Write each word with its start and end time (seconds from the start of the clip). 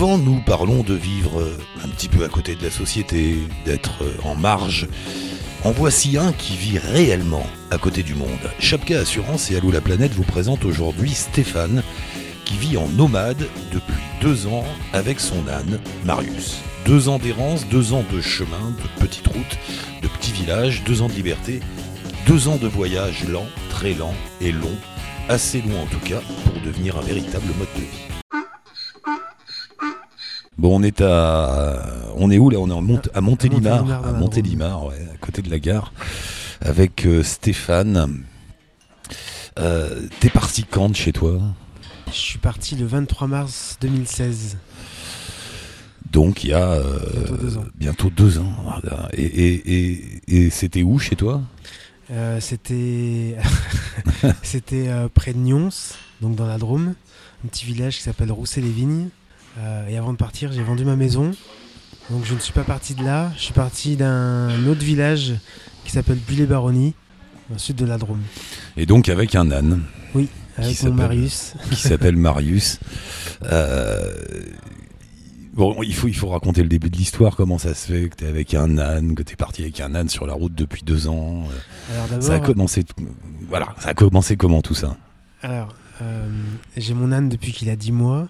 Nous 0.00 0.40
parlons 0.46 0.82
de 0.82 0.94
vivre 0.94 1.46
un 1.84 1.88
petit 1.88 2.08
peu 2.08 2.24
à 2.24 2.28
côté 2.28 2.54
de 2.54 2.62
la 2.62 2.70
société, 2.70 3.36
d'être 3.66 4.02
en 4.24 4.34
marge. 4.34 4.88
En 5.62 5.72
voici 5.72 6.16
un 6.16 6.32
qui 6.32 6.56
vit 6.56 6.78
réellement 6.78 7.46
à 7.70 7.76
côté 7.76 8.02
du 8.02 8.14
monde. 8.14 8.50
Chapka 8.58 9.00
Assurance 9.00 9.50
et 9.50 9.56
Allô 9.56 9.70
la 9.70 9.82
planète 9.82 10.12
vous 10.12 10.22
présentent 10.22 10.64
aujourd'hui 10.64 11.10
Stéphane, 11.10 11.82
qui 12.46 12.56
vit 12.56 12.78
en 12.78 12.88
nomade 12.88 13.46
depuis 13.72 14.02
deux 14.22 14.46
ans 14.46 14.64
avec 14.94 15.20
son 15.20 15.46
âne, 15.48 15.78
Marius. 16.06 16.56
Deux 16.86 17.10
ans 17.10 17.18
d'errance, 17.18 17.68
deux 17.68 17.92
ans 17.92 18.04
de 18.10 18.22
chemin, 18.22 18.74
de 18.82 19.04
petites 19.04 19.26
routes, 19.26 19.58
de 20.00 20.08
petits 20.08 20.32
villages, 20.32 20.82
deux 20.82 21.02
ans 21.02 21.08
de 21.08 21.14
liberté, 21.14 21.60
deux 22.26 22.48
ans 22.48 22.56
de 22.56 22.68
voyage 22.68 23.28
lent, 23.28 23.46
très 23.68 23.92
lent 23.92 24.14
et 24.40 24.50
long, 24.50 24.76
assez 25.28 25.60
long 25.60 25.82
en 25.82 25.86
tout 25.86 26.00
cas 26.00 26.22
pour 26.46 26.58
devenir 26.62 26.96
un 26.96 27.02
véritable 27.02 27.48
mode 27.58 27.68
de 27.76 27.80
vie. 27.82 28.19
Bon, 30.60 30.78
on 30.78 30.82
est 30.82 31.00
à, 31.00 31.82
on 32.16 32.30
est 32.30 32.36
où 32.38 32.50
là? 32.50 32.58
On 32.58 32.68
est 32.68 32.72
en 32.74 32.82
Mont- 32.82 33.00
à 33.14 33.20
Montélimar, 33.22 33.90
à 33.90 34.12
la 34.12 34.18
Montélimar, 34.18 34.84
ouais, 34.84 35.08
à 35.14 35.16
côté 35.16 35.40
de 35.40 35.48
la 35.50 35.58
gare, 35.58 35.94
avec 36.60 37.06
euh, 37.06 37.22
Stéphane. 37.22 38.24
Euh, 39.58 40.02
T'es 40.20 40.28
parti 40.28 40.64
quand 40.64 40.90
de 40.90 40.96
chez 40.96 41.12
toi? 41.12 41.40
Je 42.08 42.12
suis 42.12 42.38
parti 42.38 42.76
le 42.76 42.84
23 42.84 43.26
mars 43.26 43.78
2016. 43.80 44.58
Donc 46.12 46.44
il 46.44 46.50
y 46.50 46.52
a 46.52 46.72
euh, 46.72 46.98
Bientôt 47.14 47.36
deux 47.38 47.56
ans. 47.56 47.64
bientôt 47.76 48.10
deux 48.10 48.38
ans. 48.38 48.52
Voilà. 48.62 49.08
Et, 49.14 49.24
et, 49.24 49.72
et, 50.28 50.44
et 50.44 50.50
c'était 50.50 50.82
où 50.82 50.98
chez 50.98 51.16
toi? 51.16 51.40
Euh, 52.10 52.38
c'était 52.40 53.36
c'était 54.42 54.88
euh, 54.88 55.08
près 55.08 55.32
de 55.32 55.38
Nyons, 55.38 55.70
donc 56.20 56.34
dans 56.36 56.46
la 56.46 56.58
Drôme, 56.58 56.94
un 57.44 57.48
petit 57.48 57.64
village 57.64 57.96
qui 57.96 58.02
s'appelle 58.02 58.30
Rousset-les-Vignes. 58.30 59.08
Euh, 59.58 59.88
et 59.88 59.96
avant 59.96 60.12
de 60.12 60.16
partir, 60.18 60.52
j'ai 60.52 60.62
vendu 60.62 60.84
ma 60.84 60.96
maison. 60.96 61.32
Donc 62.10 62.24
je 62.24 62.34
ne 62.34 62.38
suis 62.38 62.52
pas 62.52 62.64
parti 62.64 62.94
de 62.94 63.04
là. 63.04 63.30
Je 63.36 63.42
suis 63.42 63.52
parti 63.52 63.96
d'un 63.96 64.66
autre 64.66 64.82
village 64.84 65.34
qui 65.84 65.92
s'appelle 65.92 66.18
Bulle-Baronnie, 66.18 66.94
au 67.54 67.58
sud 67.58 67.76
de 67.76 67.84
la 67.86 67.98
Drôme, 67.98 68.20
Et 68.76 68.86
donc 68.86 69.08
avec 69.08 69.34
un 69.34 69.50
âne 69.50 69.82
avec 70.56 70.76
s'appelle- 70.76 70.90
mon 70.90 70.96
Marius. 70.96 71.54
qui 71.70 71.76
s'appelle 71.76 72.16
Marius. 72.16 72.78
Euh, 73.44 74.12
bon, 75.54 75.82
il 75.82 75.94
faut, 75.94 76.08
il 76.08 76.14
faut 76.16 76.28
raconter 76.28 76.62
le 76.62 76.68
début 76.68 76.90
de 76.90 76.96
l'histoire, 76.96 77.34
comment 77.36 77.58
ça 77.58 77.74
se 77.74 77.86
fait 77.92 78.08
que 78.08 78.16
t'es 78.16 78.26
avec 78.26 78.54
un 78.54 78.76
âne, 78.78 79.14
que 79.14 79.22
t'es 79.22 79.36
parti 79.36 79.62
avec 79.62 79.80
un 79.80 79.94
âne 79.94 80.08
sur 80.08 80.26
la 80.26 80.34
route 80.34 80.54
depuis 80.54 80.82
deux 80.82 81.08
ans. 81.08 81.44
euh, 81.92 82.04
Alors 82.10 82.22
Ça 82.22 82.34
a 82.34 82.40
commencé, 82.40 82.84
voilà, 83.48 83.74
ça 83.78 83.90
a 83.90 83.94
commencé 83.94 84.36
comment 84.36 84.62
tout 84.62 84.74
ça? 84.74 84.96
Alors 85.42 85.74
euh, 86.02 86.28
j'ai 86.76 86.94
mon 86.94 87.12
âne 87.12 87.28
depuis 87.28 87.52
qu'il 87.52 87.70
a 87.70 87.76
10 87.76 87.92
mois, 87.92 88.28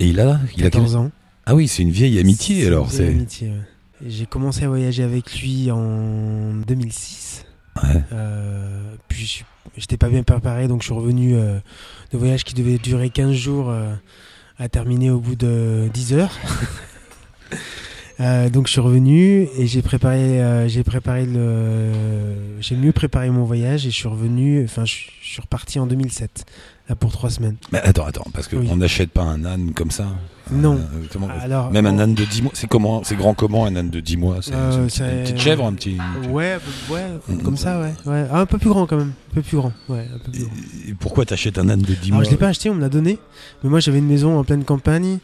Et 0.00 0.08
il 0.08 0.18
a, 0.20 0.40
il 0.56 0.62
a 0.66 0.70
14 0.70 0.96
ans. 0.96 1.10
Ah 1.46 1.54
oui, 1.54 1.68
c'est 1.68 1.82
une 1.82 1.90
vieille 1.90 2.18
amitié 2.18 2.62
C'est 2.62 2.66
alors. 2.66 2.86
une 2.86 2.90
vieille 2.90 3.06
C'est 3.06 3.12
amitié, 3.12 3.48
ouais. 3.48 4.08
J'ai 4.08 4.24
commencé 4.26 4.64
à 4.64 4.68
voyager 4.68 5.02
avec 5.02 5.40
lui 5.40 5.70
en 5.70 6.54
2006. 6.66 7.44
Ouais. 7.82 8.02
Euh, 8.12 8.94
puis 9.08 9.44
j'étais 9.76 9.98
pas 9.98 10.08
bien 10.08 10.22
préparé, 10.22 10.68
donc 10.68 10.80
je 10.80 10.86
suis 10.86 10.94
revenu 10.94 11.34
euh, 11.34 11.58
de 12.12 12.18
voyage 12.18 12.44
qui 12.44 12.54
devait 12.54 12.78
durer 12.78 13.10
15 13.10 13.32
jours 13.32 13.68
euh, 13.68 13.92
à 14.58 14.70
terminer 14.70 15.10
au 15.10 15.20
bout 15.20 15.36
de 15.36 15.88
10 15.92 16.14
heures. 16.14 16.32
Euh, 18.20 18.50
donc 18.50 18.66
je 18.66 18.72
suis 18.72 18.82
revenu 18.82 19.48
et 19.56 19.66
j'ai 19.66 19.80
préparé, 19.80 20.42
euh, 20.42 20.68
j'ai 20.68 20.84
préparé 20.84 21.24
le, 21.24 21.90
j'ai 22.60 22.76
mieux 22.76 22.92
préparé 22.92 23.30
mon 23.30 23.44
voyage 23.44 23.86
et 23.86 23.90
je 23.90 23.94
suis 23.96 24.08
revenu, 24.08 24.62
enfin 24.62 24.84
je, 24.84 24.94
je 25.22 25.26
suis 25.26 25.40
reparti 25.40 25.78
en 25.78 25.86
2007 25.86 26.44
là, 26.90 26.96
pour 26.96 27.12
trois 27.12 27.30
semaines. 27.30 27.56
Mais 27.72 27.78
attends, 27.78 28.04
attends, 28.04 28.26
parce 28.34 28.48
qu'on 28.48 28.58
Oui. 28.58 28.74
n'achète 28.76 29.10
pas 29.10 29.22
un 29.22 29.44
âne 29.44 29.72
comme 29.72 29.90
ça. 29.90 30.06
Non. 30.52 30.74
Euh, 30.74 31.06
comment- 31.12 31.28
Alors 31.40 31.70
Même 31.70 31.86
un 31.86 31.96
âne 32.00 32.14
de 32.14 32.24
10 32.24 32.42
mois, 32.42 32.50
c'est 32.54 32.66
comment 32.68 33.04
C'est 33.04 33.14
grand 33.14 33.32
comment 33.34 33.64
un 33.66 33.76
âne 33.76 33.88
de 33.90 34.00
10 34.00 34.16
mois 34.16 34.38
C'est 34.42 34.52
Euh, 34.52 34.78
une, 34.82 34.86
petite- 34.86 35.00
une 35.02 35.22
petite 35.22 35.38
chèvre, 35.38 35.64
un 35.64 35.72
petit. 35.74 35.96
Ouais, 36.28 36.58
ouais, 36.90 37.06
Mm. 37.28 37.38
comme 37.42 37.56
ça, 37.56 37.80
ouais. 37.80 37.92
ouais. 38.06 38.26
Ah, 38.32 38.40
un 38.40 38.46
peu 38.46 38.58
plus 38.58 38.68
grand 38.70 38.84
quand 38.86 38.96
même. 38.96 39.12
Un 39.30 39.34
peu 39.36 39.42
plus 39.42 39.56
grand. 39.56 39.72
Ouais, 39.88 40.08
un 40.12 40.18
peu 40.18 40.32
plus 40.32 40.42
grand. 40.42 40.52
Et 40.88 40.94
pourquoi 40.94 41.24
t'achètes 41.24 41.58
un 41.58 41.68
âne 41.68 41.80
de 41.82 41.94
10 41.94 42.08
Alors, 42.08 42.16
mois 42.16 42.24
je 42.24 42.30
l'ai 42.30 42.36
pas 42.36 42.48
acheté, 42.48 42.68
on 42.68 42.74
me 42.74 42.80
l'a 42.80 42.88
donné. 42.88 43.18
Mais 43.62 43.70
moi, 43.70 43.78
j'avais 43.78 43.98
une 43.98 44.08
maison 44.08 44.38
en 44.38 44.44
pleine 44.44 44.64
campagne. 44.64 45.18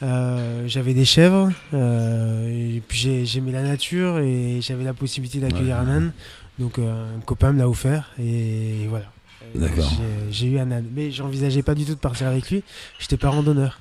euh, 0.00 0.62
j'avais 0.68 0.94
des 0.94 1.04
chèvres. 1.04 1.50
euh, 1.74 2.76
et 2.76 2.80
puis, 2.86 2.98
j'ai- 3.00 3.26
j'aimais 3.26 3.50
la 3.50 3.62
nature 3.62 4.18
et 4.20 4.60
j'avais 4.62 4.84
la 4.84 4.94
possibilité 4.94 5.40
d'accueillir 5.40 5.74
Ouais. 5.74 5.82
un 5.82 5.88
âne. 5.88 6.12
Donc, 6.60 6.78
euh, 6.78 7.16
un 7.16 7.20
copain 7.22 7.52
me 7.52 7.58
l'a 7.58 7.68
offert. 7.68 8.10
Et 8.20 8.86
voilà. 8.88 9.06
D'accord. 9.54 9.90
j'ai- 10.30 10.46
eu 10.46 10.58
un 10.58 10.70
âne. 10.70 10.86
Mais 10.94 11.10
j'envisageais 11.10 11.62
pas 11.62 11.74
du 11.74 11.84
tout 11.84 11.94
de 11.94 11.98
partir 12.00 12.26
avec 12.26 12.50
lui. 12.50 12.62
J'étais 12.98 13.16
pas 13.16 13.30
randonneur. 13.30 13.80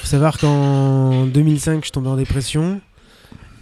faut 0.00 0.06
savoir 0.06 0.38
qu'en 0.38 1.26
2005, 1.26 1.84
je 1.84 1.90
tombais 1.90 2.08
en 2.08 2.16
dépression. 2.16 2.80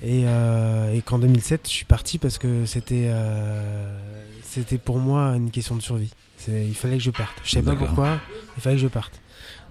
Et, 0.02 0.22
euh, 0.26 0.94
et 0.94 1.02
qu'en 1.02 1.18
2007, 1.18 1.62
je 1.64 1.70
suis 1.70 1.84
parti 1.84 2.18
parce 2.18 2.38
que 2.38 2.64
c'était 2.66 3.06
euh, 3.08 3.98
c'était 4.44 4.78
pour 4.78 4.98
moi 4.98 5.34
une 5.36 5.50
question 5.50 5.74
de 5.76 5.82
survie. 5.82 6.10
Il 6.46 6.74
fallait 6.74 6.98
que 6.98 7.02
je 7.02 7.10
parte. 7.10 7.34
Je 7.44 7.50
savais 7.50 7.64
pas 7.66 7.74
pourquoi, 7.76 8.20
il 8.56 8.62
fallait 8.62 8.76
que 8.76 8.82
je 8.82 8.86
parte. 8.88 9.20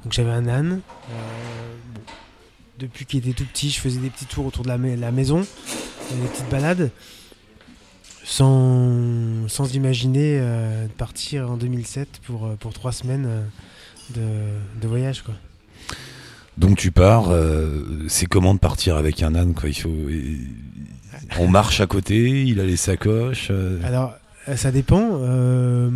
Donc 0.03 0.11
j'avais 0.13 0.31
un 0.31 0.47
âne. 0.49 0.81
euh, 1.11 1.13
bon. 1.95 2.01
Depuis 2.77 3.05
qu'il 3.05 3.19
était 3.27 3.31
tout 3.33 3.45
petit, 3.49 3.69
je 3.71 3.79
faisais 3.79 3.99
des 3.99 4.09
petits 4.09 4.25
tours 4.25 4.45
autour 4.45 4.63
de 4.63 4.67
la, 4.69 4.77
ma- 4.77 4.95
la 4.97 5.11
maison, 5.11 5.39
des 5.39 6.27
petites 6.27 6.49
balades, 6.49 6.91
sans, 8.27 9.47
sans 9.47 9.73
imaginer 9.73 10.38
euh, 10.39 10.83
de 10.85 10.91
partir 10.91 11.49
en 11.49 11.55
2007 11.57 12.19
pour, 12.25 12.45
euh, 12.45 12.55
pour 12.59 12.73
trois 12.73 12.91
semaines 12.91 13.25
euh, 13.25 13.41
de, 14.15 14.81
de 14.81 14.88
voyage. 14.88 15.21
Quoi. 15.23 15.33
Donc 16.57 16.77
tu 16.77 16.91
pars, 16.91 17.29
euh, 17.29 17.83
c'est 18.09 18.25
comment 18.25 18.53
de 18.53 18.59
partir 18.59 18.97
avec 18.97 19.23
un 19.23 19.33
âne 19.33 19.53
quoi? 19.53 19.69
Il 19.69 19.75
faut, 19.75 19.93
on 21.39 21.47
marche 21.47 21.79
à 21.81 21.88
côté, 21.88 22.43
il 22.45 22.59
a 22.59 22.65
les 22.65 22.77
sacoches. 22.77 23.47
euh, 23.49 23.79
Alors, 23.83 24.13
ça 24.55 24.71
dépend. 24.71 25.01
Euh, 25.21 25.89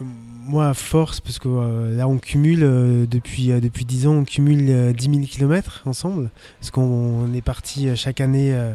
moi, 0.00 0.68
à 0.68 0.74
force, 0.74 1.20
parce 1.20 1.38
que 1.38 1.48
euh, 1.48 1.96
là, 1.96 2.06
on 2.08 2.18
cumule, 2.18 2.62
euh, 2.62 3.06
depuis, 3.06 3.50
euh, 3.52 3.60
depuis 3.60 3.84
10 3.84 4.06
ans, 4.06 4.14
on 4.14 4.24
cumule 4.24 4.66
euh, 4.68 4.92
10 4.92 5.04
000 5.10 5.20
km 5.26 5.82
ensemble. 5.86 6.30
Parce 6.60 6.70
qu'on 6.70 6.82
on 6.82 7.32
est 7.34 7.42
parti 7.42 7.88
euh, 7.88 7.96
chaque 7.96 8.20
année. 8.20 8.52
euh, 8.52 8.74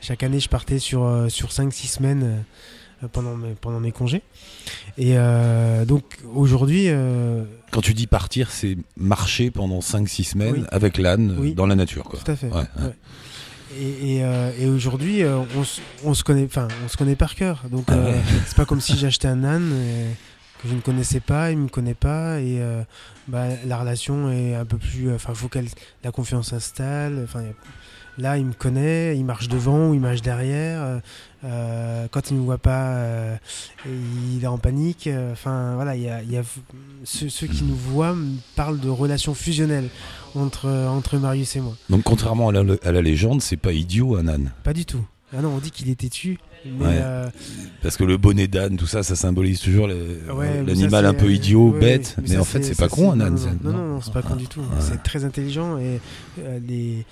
chaque 0.00 0.22
année, 0.22 0.40
je 0.40 0.48
partais 0.48 0.78
sur, 0.78 1.04
euh, 1.04 1.28
sur 1.28 1.48
5-6 1.50 1.86
semaines 1.88 2.44
euh, 3.04 3.08
pendant, 3.12 3.34
mes, 3.36 3.54
pendant 3.60 3.80
mes 3.80 3.92
congés. 3.92 4.22
Et 4.98 5.12
euh, 5.16 5.84
donc, 5.84 6.04
aujourd'hui, 6.34 6.84
euh, 6.88 7.44
Quand 7.70 7.80
tu 7.82 7.92
dis 7.94 8.06
partir, 8.06 8.50
c'est 8.50 8.76
marcher 8.96 9.50
pendant 9.50 9.80
5-6 9.80 10.24
semaines 10.30 10.52
Oui. 10.52 10.64
avec 10.70 10.96
l'âne 10.98 11.30
euh, 11.32 11.40
Oui. 11.40 11.54
dans 11.54 11.66
la 11.66 11.74
nature 11.76 12.04
quoi. 12.04 12.18
tout 12.22 12.30
à 12.30 12.36
fait. 12.36 12.48
Ouais, 12.48 12.54
ouais. 12.56 12.84
Ouais. 12.84 12.94
Et, 13.78 14.16
et, 14.16 14.24
euh, 14.24 14.50
et 14.58 14.66
aujourd'hui, 14.68 15.22
euh, 15.22 15.38
on, 15.56 15.62
se- 15.64 15.80
on 16.04 16.14
se 16.14 16.24
connaît, 16.24 16.44
enfin, 16.44 16.66
on 16.84 16.88
se 16.88 16.96
connaît 16.96 17.14
par 17.16 17.34
cœur. 17.34 17.62
Donc, 17.70 17.84
Ah 17.88 17.94
euh, 17.94 18.12
ouais. 18.12 18.20
c'est 18.46 18.56
pas 18.56 18.64
comme 18.64 18.80
si 18.80 18.96
j'achetais 18.96 19.28
un 19.28 19.44
âne 19.44 19.70
euh, 19.72 20.10
que 20.62 20.68
je 20.68 20.74
ne 20.74 20.80
connaissais 20.80 21.20
pas, 21.20 21.50
il 21.52 21.58
me 21.58 21.68
connaît 21.68 21.94
pas, 21.94 22.40
et 22.40 22.60
euh, 22.60 22.82
bah, 23.28 23.44
la 23.66 23.78
relation 23.78 24.30
est 24.32 24.54
un 24.54 24.64
peu 24.64 24.76
plus, 24.76 25.12
enfin, 25.14 25.34
faut 25.34 25.48
qu'elle, 25.48 25.68
la 26.02 26.10
confiance 26.10 26.48
s'installe. 26.50 27.20
Enfin, 27.22 27.42
là, 28.18 28.38
il 28.38 28.46
me 28.46 28.52
connaît, 28.54 29.16
il 29.16 29.24
marche 29.24 29.48
devant 29.48 29.90
ou 29.90 29.94
il 29.94 30.00
marche 30.00 30.20
derrière. 30.22 31.00
Euh, 31.44 32.06
quand 32.10 32.30
il 32.30 32.36
ne 32.36 32.42
voit 32.42 32.58
pas, 32.58 32.94
euh, 32.96 33.36
il 33.86 34.42
est 34.42 34.46
en 34.46 34.58
panique. 34.58 35.06
euh, 35.06 35.32
Enfin, 35.32 35.74
voilà, 35.74 35.96
il 35.96 36.02
y 36.02 36.08
a, 36.08 36.22
il 36.22 36.30
y 36.30 36.36
a 36.36 36.42
ceux, 37.04 37.28
ceux 37.28 37.46
qui 37.46 37.64
nous 37.64 37.74
voient 37.76 38.16
parlent 38.56 38.80
de 38.80 38.88
relations 38.90 39.34
fusionnelles 39.34 39.88
entre 40.34 40.68
entre 40.68 41.16
Marius 41.18 41.56
et 41.56 41.60
moi. 41.60 41.74
Donc 41.88 42.02
contrairement 42.02 42.48
à 42.48 42.52
la, 42.52 42.76
à 42.82 42.92
la 42.92 43.02
légende, 43.02 43.40
c'est 43.42 43.56
pas 43.56 43.72
idiot 43.72 44.16
âne. 44.16 44.52
Pas 44.64 44.72
du 44.72 44.84
tout. 44.84 45.04
Ah 45.36 45.40
non, 45.42 45.50
on 45.54 45.58
dit 45.58 45.70
qu'il 45.70 45.88
est 45.88 45.94
têtu. 45.94 46.38
Mais 46.64 46.86
Ouais. 46.86 46.98
euh, 47.00 47.28
Parce 47.82 47.96
que 47.96 48.04
le 48.04 48.18
bonnet 48.18 48.46
d'âne, 48.48 48.76
tout 48.76 48.86
ça, 48.86 49.02
ça 49.02 49.16
symbolise 49.16 49.60
toujours 49.60 49.88
l'animal 49.88 51.06
un 51.06 51.14
peu 51.14 51.32
idiot, 51.32 51.70
ouais, 51.70 51.80
bête. 51.80 52.16
mais 52.20 52.28
ça, 52.28 52.40
en 52.40 52.44
fait, 52.44 52.62
c'est 52.62 52.76
pas 52.76 52.88
con 52.88 53.12
un 53.12 53.20
âne. 53.20 53.34
Non, 53.62 53.70
non, 53.72 53.78
non, 53.78 53.86
non, 53.94 54.00
c'est 54.02 54.12
pas 54.12 54.20
con 54.22 54.36
du 54.36 54.46
tout. 54.46 54.62
C'est 54.78 55.02
très 55.02 55.24
intelligent 55.24 55.78
et 55.78 56.00
euh, 56.40 56.58
les, 56.68 57.06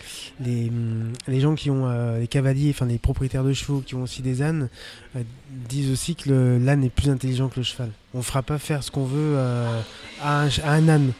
les, 0.44 0.68
hum, 0.68 1.12
les 1.26 1.40
gens 1.40 1.54
qui 1.54 1.70
ont 1.70 1.86
euh, 1.86 2.20
les 2.20 2.26
cavaliers, 2.28 2.70
enfin 2.70 2.84
les 2.86 2.98
propriétaires 2.98 3.44
de 3.44 3.52
chevaux 3.54 3.80
qui 3.80 3.94
ont 3.94 4.02
aussi 4.02 4.20
des 4.20 4.42
ânes, 4.42 4.68
euh, 5.16 5.22
disent 5.68 5.90
aussi 5.90 6.14
que 6.14 6.58
l'âne 6.62 6.84
est 6.84 6.90
plus 6.90 7.08
intelligent 7.08 7.48
que 7.48 7.56
le 7.60 7.62
cheval. 7.64 7.88
On 8.14 8.20
fera 8.22 8.42
pas 8.42 8.58
faire 8.58 8.82
ce 8.82 8.90
qu'on 8.90 9.06
veut 9.06 9.34
euh, 9.36 9.80
à, 10.22 10.42
un, 10.42 10.50
ch- 10.50 10.64
à 10.66 10.72
un 10.72 10.88
âne, 10.88 11.12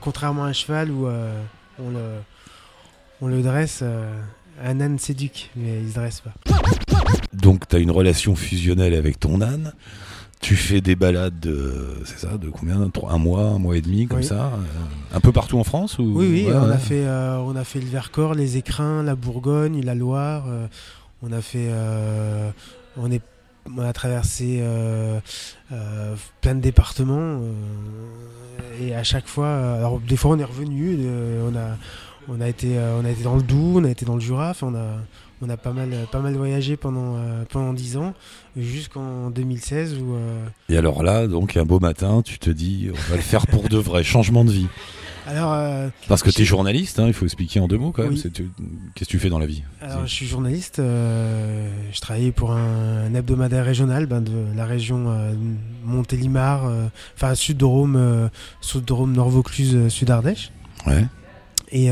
contrairement 0.00 0.44
à 0.44 0.48
un 0.48 0.52
cheval 0.52 0.90
où 0.90 1.06
euh, 1.08 1.36
on, 1.80 1.90
le, 1.90 1.98
on 3.20 3.26
le 3.26 3.42
dresse. 3.42 3.80
euh, 3.82 4.20
un 4.64 4.80
âne 4.80 5.00
s'éduque, 5.00 5.50
mais 5.56 5.80
il 5.82 5.88
se 5.90 5.94
dresse 5.96 6.20
pas. 6.20 6.32
Donc 7.32 7.68
tu 7.68 7.76
as 7.76 7.78
une 7.78 7.90
relation 7.90 8.34
fusionnelle 8.36 8.94
avec 8.94 9.18
ton 9.20 9.40
âne. 9.40 9.72
Tu 10.40 10.56
fais 10.56 10.82
des 10.82 10.94
balades, 10.94 11.40
de, 11.40 11.72
c'est 12.04 12.18
ça, 12.18 12.36
de 12.36 12.50
combien 12.50 12.90
Un 13.08 13.18
mois, 13.18 13.44
un 13.44 13.58
mois 13.58 13.76
et 13.78 13.80
demi, 13.80 14.06
comme 14.06 14.18
Oui. 14.18 14.24
ça 14.24 14.52
euh, 14.52 15.16
Un 15.16 15.20
peu 15.20 15.32
partout 15.32 15.58
en 15.58 15.64
France 15.64 15.98
ou... 15.98 16.02
Oui, 16.02 16.26
oui, 16.30 16.44
Ouais, 16.46 16.52
on, 16.54 16.66
ouais. 16.66 16.72
A 16.74 16.76
fait, 16.78 17.06
euh, 17.06 17.38
on 17.38 17.56
a 17.56 17.64
fait 17.64 17.80
le 17.80 17.86
Vercors, 17.86 18.34
les 18.34 18.58
Écrins, 18.58 19.02
la 19.02 19.14
Bourgogne, 19.14 19.80
la 19.82 19.94
Loire. 19.94 20.44
euh, 20.48 20.66
on 21.22 21.32
a 21.32 21.40
fait. 21.40 21.68
euh, 21.70 22.50
on, 22.98 23.10
est, 23.10 23.22
on 23.74 23.80
a 23.82 23.92
traversé 23.94 24.62
plein 26.42 26.54
de 26.54 26.60
départements. 26.60 27.40
et 28.82 28.94
à 28.94 29.02
chaque 29.02 29.26
fois, 29.26 29.76
alors 29.76 29.98
des 30.00 30.16
fois 30.16 30.32
on 30.32 30.38
est 30.38 30.44
revenu, 30.44 30.98
on 31.50 31.56
a, 31.56 31.76
on 32.28 32.40
a 32.42 32.48
été, 32.48 32.76
on 33.00 33.04
a 33.04 33.10
été 33.10 33.22
dans 33.22 33.36
le 33.36 33.42
Doubs, 33.42 33.76
on 33.78 33.84
a 33.84 33.90
été 33.90 34.04
dans 34.04 34.14
le 34.16 34.20
Jura, 34.20 34.52
on 34.60 34.74
a, 34.74 34.98
on 35.44 35.48
a 35.50 35.56
pas 35.56 35.72
mal, 35.72 35.90
pas 36.10 36.20
mal 36.20 36.34
voyagé 36.34 36.76
pendant, 36.76 37.16
pendant 37.50 37.72
10 37.72 37.96
ans, 37.98 38.14
jusqu'en 38.56 39.30
2016 39.30 39.98
où. 39.98 40.16
Et 40.68 40.76
alors 40.76 41.02
là, 41.02 41.26
donc 41.26 41.56
un 41.56 41.64
beau 41.64 41.80
matin, 41.80 42.22
tu 42.24 42.38
te 42.38 42.50
dis, 42.50 42.88
on 42.90 43.10
va 43.10 43.16
le 43.16 43.22
faire 43.22 43.46
pour 43.46 43.68
de 43.68 43.78
vrai, 43.78 44.02
changement 44.04 44.44
de 44.44 44.52
vie. 44.52 44.68
Alors, 45.26 45.54
euh, 45.54 45.88
Parce 46.08 46.22
que 46.22 46.30
tu 46.30 46.42
es 46.42 46.44
journaliste, 46.44 46.98
hein, 46.98 47.06
il 47.06 47.14
faut 47.14 47.24
expliquer 47.24 47.60
en 47.60 47.68
deux 47.68 47.78
mots 47.78 47.92
quand 47.92 48.02
même. 48.02 48.14
Qu'est-ce 48.14 48.28
que 48.28 49.04
tu 49.04 49.18
fais 49.18 49.30
dans 49.30 49.38
la 49.38 49.46
vie? 49.46 49.62
Alors, 49.80 50.06
je 50.06 50.12
suis 50.12 50.26
journaliste. 50.26 50.78
Euh, 50.78 51.68
je 51.92 52.00
travaillais 52.00 52.32
pour 52.32 52.52
un, 52.52 53.14
hebdomadaire 53.14 53.64
régional 53.64 54.06
ben, 54.06 54.20
de 54.20 54.32
la 54.54 54.66
région 54.66 55.06
euh, 55.08 55.32
Montélimar, 55.84 56.70
enfin 57.16 57.34
sud 57.34 57.56
de 57.58 57.64
Rome, 57.64 58.30
sud 58.60 58.84
de 58.84 58.92
Rome, 58.92 59.12
Nord-Vaucluse, 59.12 59.88
sud 59.88 60.10
Ardèche. 60.10 60.50
Ouais. 60.86 61.04
Et 61.72 61.90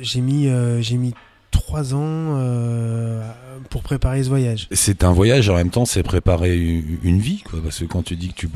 j'ai 0.00 0.20
mis, 0.20 0.48
j'ai 0.80 0.96
mis 0.96 1.14
trois 1.56 1.94
ans 1.94 1.98
euh, 2.38 3.22
pour 3.70 3.82
préparer 3.82 4.22
ce 4.22 4.28
voyage. 4.28 4.68
C'est 4.72 5.04
un 5.04 5.12
voyage, 5.12 5.48
en 5.48 5.54
même 5.54 5.70
temps, 5.70 5.84
c'est 5.84 6.02
préparer 6.02 6.56
une 7.02 7.18
vie, 7.18 7.42
quoi. 7.42 7.60
Parce 7.62 7.78
que 7.80 7.84
quand 7.84 8.02
tu 8.02 8.16
dis 8.16 8.28
que 8.28 8.34
tu, 8.34 8.48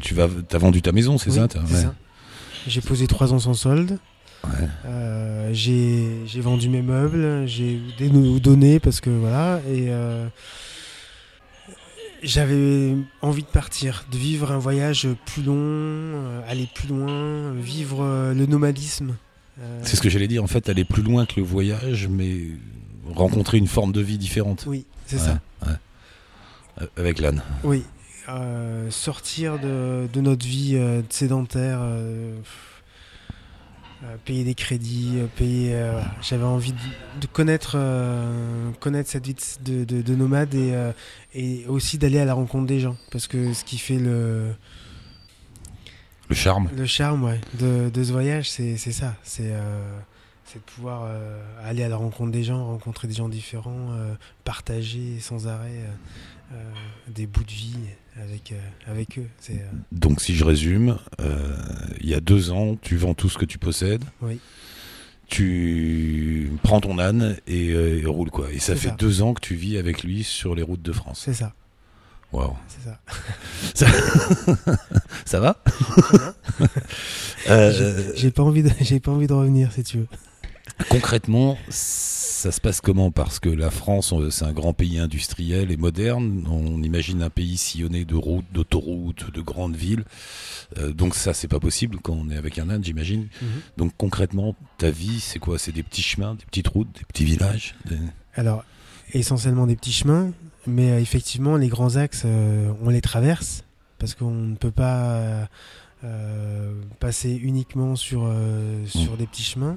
tu 0.00 0.14
vas, 0.14 0.28
as 0.52 0.58
vendu 0.58 0.82
ta 0.82 0.92
maison, 0.92 1.18
c'est 1.18 1.30
ça, 1.30 1.48
J'ai 2.66 2.80
posé 2.80 3.06
trois 3.06 3.32
ans 3.32 3.38
sans 3.38 3.54
solde. 3.54 3.98
Euh, 4.86 5.50
j'ai 5.52 6.40
vendu 6.40 6.68
mes 6.68 6.82
meubles, 6.82 7.46
j'ai 7.46 7.80
donné 8.40 8.78
parce 8.78 9.00
que 9.00 9.10
voilà 9.10 9.60
et 9.68 9.86
euh, 9.88 10.28
j'avais 12.22 12.94
envie 13.20 13.42
de 13.42 13.48
partir, 13.48 14.04
de 14.12 14.16
vivre 14.16 14.52
un 14.52 14.58
voyage 14.58 15.08
plus 15.26 15.42
long, 15.42 16.40
aller 16.46 16.68
plus 16.72 16.88
loin, 16.88 17.52
vivre 17.54 18.32
le 18.32 18.46
nomadisme. 18.46 19.16
Euh, 19.60 19.80
c'est 19.82 19.96
ce 19.96 20.00
que 20.00 20.08
j'allais 20.08 20.28
dire, 20.28 20.42
en 20.42 20.46
fait, 20.46 20.68
aller 20.68 20.84
plus 20.84 21.02
loin 21.02 21.26
que 21.26 21.34
le 21.36 21.42
voyage, 21.42 22.08
mais 22.08 22.46
rencontrer 23.14 23.58
une 23.58 23.66
forme 23.66 23.92
de 23.92 24.00
vie 24.00 24.18
différente. 24.18 24.64
Oui, 24.66 24.84
c'est 25.06 25.18
ça. 25.18 25.40
Euh, 25.66 26.86
avec 26.96 27.20
l'âne. 27.20 27.42
Oui. 27.64 27.82
Euh, 28.28 28.90
sortir 28.90 29.58
de, 29.58 30.20
notre 30.20 30.46
vie 30.46 30.78
sédentaire, 31.08 31.80
payer 34.24 34.44
des 34.44 34.54
crédits, 34.54 35.18
payer. 35.36 35.90
J'avais 36.22 36.44
envie 36.44 36.74
de, 37.20 37.26
connaître, 37.26 37.76
connaître 38.78 39.10
cette 39.10 39.26
vie 39.26 39.34
de, 39.64 40.14
nomade 40.14 40.54
et, 40.54 40.74
et 41.34 41.66
aussi 41.66 41.98
d'aller 41.98 42.20
à 42.20 42.24
la 42.24 42.34
rencontre 42.34 42.66
des 42.66 42.80
gens. 42.80 42.96
Parce 43.10 43.26
que 43.26 43.52
ce 43.54 43.64
qui 43.64 43.78
fait 43.78 43.98
le 43.98 44.52
le 46.28 46.34
charme. 46.34 46.68
Le 46.76 46.86
charme, 46.86 47.24
ouais, 47.24 47.40
de, 47.58 47.90
de 47.90 48.04
ce 48.04 48.12
voyage, 48.12 48.50
c'est 48.50 48.76
ça. 48.76 49.14
C'est 49.22 49.50
euh, 49.52 49.98
de 50.54 50.60
pouvoir 50.60 51.04
euh, 51.04 51.40
aller 51.64 51.82
à 51.82 51.88
la 51.88 51.96
rencontre 51.96 52.32
des 52.32 52.42
gens, 52.42 52.66
rencontrer 52.66 53.08
des 53.08 53.14
gens 53.14 53.28
différents, 53.28 53.92
euh, 53.92 54.14
partager 54.44 55.20
sans 55.20 55.46
arrêt 55.46 55.84
des 57.08 57.26
bouts 57.26 57.44
de 57.44 57.50
vie 57.50 57.76
avec, 58.22 58.54
avec 58.86 59.18
eux. 59.18 59.28
Donc, 59.92 60.22
si 60.22 60.34
je 60.34 60.44
résume, 60.44 60.98
il 62.00 62.08
y 62.08 62.14
a 62.14 62.20
deux 62.20 62.50
ans, 62.50 62.76
tu 62.80 62.96
vends 62.96 63.14
tout 63.14 63.28
ce 63.28 63.36
que 63.36 63.44
tu 63.44 63.58
possèdes. 63.58 64.04
Oui. 64.22 64.40
Tu 65.26 66.50
prends 66.62 66.80
ton 66.80 66.98
âne 66.98 67.36
et, 67.46 67.66
et 67.66 68.06
roule 68.06 68.30
quoi. 68.30 68.50
Et 68.50 68.60
ça 68.60 68.74
fait 68.76 68.96
deux 68.96 69.20
ans 69.20 69.34
que 69.34 69.42
tu 69.42 69.54
vis 69.54 69.76
avec 69.76 70.02
lui 70.02 70.24
sur 70.24 70.54
les 70.54 70.62
routes 70.62 70.80
de 70.80 70.92
France. 70.92 71.20
C'est 71.22 71.34
ça. 71.34 71.52
Waouh. 72.32 72.54
C'est 72.68 73.84
ça. 73.84 73.86
ça... 75.24 75.40
va 75.40 75.62
euh, 77.50 78.12
J'ai 78.16 78.30
pas 78.30 78.42
envie 78.42 78.62
de, 78.62 78.70
j'ai 78.80 79.00
pas 79.00 79.12
envie 79.12 79.26
de 79.26 79.32
revenir 79.32 79.72
si 79.72 79.82
tu 79.82 79.98
veux. 79.98 80.08
Concrètement, 80.90 81.58
ça 81.70 82.52
se 82.52 82.60
passe 82.60 82.80
comment? 82.80 83.10
Parce 83.10 83.40
que 83.40 83.48
la 83.48 83.70
France, 83.70 84.14
c'est 84.30 84.44
un 84.44 84.52
grand 84.52 84.72
pays 84.72 84.98
industriel 84.98 85.72
et 85.72 85.76
moderne. 85.76 86.46
On 86.48 86.82
imagine 86.82 87.22
un 87.22 87.30
pays 87.30 87.56
sillonné 87.56 88.04
de 88.04 88.14
routes, 88.14 88.44
d'autoroutes, 88.52 89.32
de 89.32 89.40
grandes 89.40 89.74
villes. 89.74 90.04
Euh, 90.76 90.92
donc 90.92 91.16
ça, 91.16 91.34
c'est 91.34 91.48
pas 91.48 91.58
possible 91.58 91.98
quand 92.00 92.12
on 92.12 92.30
est 92.30 92.36
avec 92.36 92.58
un 92.58 92.70
âne, 92.70 92.84
j'imagine. 92.84 93.28
Mhm. 93.42 93.48
Donc 93.76 93.92
concrètement, 93.96 94.54
ta 94.76 94.90
vie, 94.90 95.18
c'est 95.18 95.40
quoi? 95.40 95.58
C'est 95.58 95.72
des 95.72 95.82
petits 95.82 96.02
chemins, 96.02 96.34
des 96.34 96.44
petites 96.44 96.68
routes, 96.68 96.92
des 96.96 97.04
petits 97.04 97.24
villages 97.24 97.74
Alors, 98.34 98.64
essentiellement 99.14 99.66
des 99.66 99.76
petits 99.76 99.92
chemins, 99.92 100.30
mais 100.68 100.92
euh, 100.92 101.00
effectivement, 101.00 101.56
les 101.56 101.68
grands 101.68 101.96
axes, 101.96 102.22
euh, 102.24 102.70
on 102.82 102.90
les 102.90 103.00
traverse 103.00 103.64
parce 103.98 104.14
qu'on 104.14 104.30
ne 104.30 104.54
peut 104.54 104.70
pas 104.70 105.48
euh, 106.04 106.72
passer 107.00 107.34
uniquement 107.34 107.96
sur, 107.96 108.32
sur 108.86 109.16
des 109.16 109.26
petits 109.26 109.42
chemins. 109.42 109.76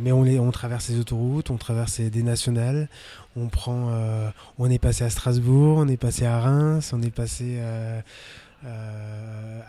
mais 0.00 0.12
on, 0.12 0.22
les, 0.22 0.38
on 0.38 0.52
traverse 0.52 0.88
les 0.90 1.00
autoroutes, 1.00 1.50
on 1.50 1.56
traverse 1.56 2.00
des 2.00 2.22
nationales, 2.22 2.88
on 3.34 3.48
prend, 3.48 3.90
on 4.60 4.70
est 4.70 4.78
passé 4.78 5.02
à 5.02 5.10
Strasbourg, 5.10 5.78
on 5.78 5.88
est 5.88 5.96
passé 5.96 6.24
à 6.24 6.38
Reims, 6.38 6.92
on 6.92 7.02
est 7.02 7.10
passé 7.10 7.58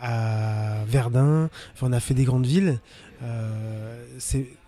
à 0.00 0.84
Verdun, 0.86 1.50
enfin, 1.74 1.88
on 1.88 1.92
a 1.92 1.98
fait 1.98 2.14
des 2.14 2.24
grandes 2.24 2.46
villes. 2.46 2.78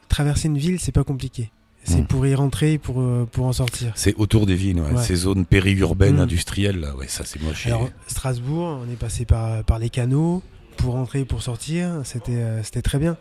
traverser 0.09 0.49
une 0.49 0.59
ville, 0.59 0.81
c'est 0.81 0.91
pas 0.91 1.05
compliqué. 1.05 1.53
C'est 1.85 2.01
hmm. 2.01 2.07
pour 2.07 2.27
y 2.27 2.35
rentrer, 2.35 2.79
pour, 2.79 3.01
euh, 3.01 3.29
pour 3.31 3.45
en 3.45 3.53
sortir. 3.53 3.93
C'est 3.95 4.15
autour 4.17 4.47
des 4.47 4.55
villes, 4.55 4.83
ces 5.03 5.17
zones 5.17 5.45
périurbaines, 5.45 6.17
hmm. 6.17 6.21
industrielles, 6.21 6.81
là. 6.81 6.97
Ouais, 6.97 7.09
ça 7.09 7.25
c'est 7.25 7.41
moche. 7.43 7.67
Alors, 7.67 7.91
Strasbourg, 8.07 8.81
on 8.83 8.91
est 8.91 8.97
passé 8.97 9.27
par, 9.27 9.63
par 9.65 9.79
les 9.79 9.91
canaux 9.91 10.43
pour 10.79 10.95
rentrer, 10.95 11.25
pour 11.25 11.43
sortir. 11.43 12.01
C'était 12.05 12.37
euh, 12.37 12.63
c'était 12.63 12.83
très 12.83 12.99
bien. 12.99 13.17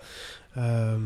Euh, 0.57 0.98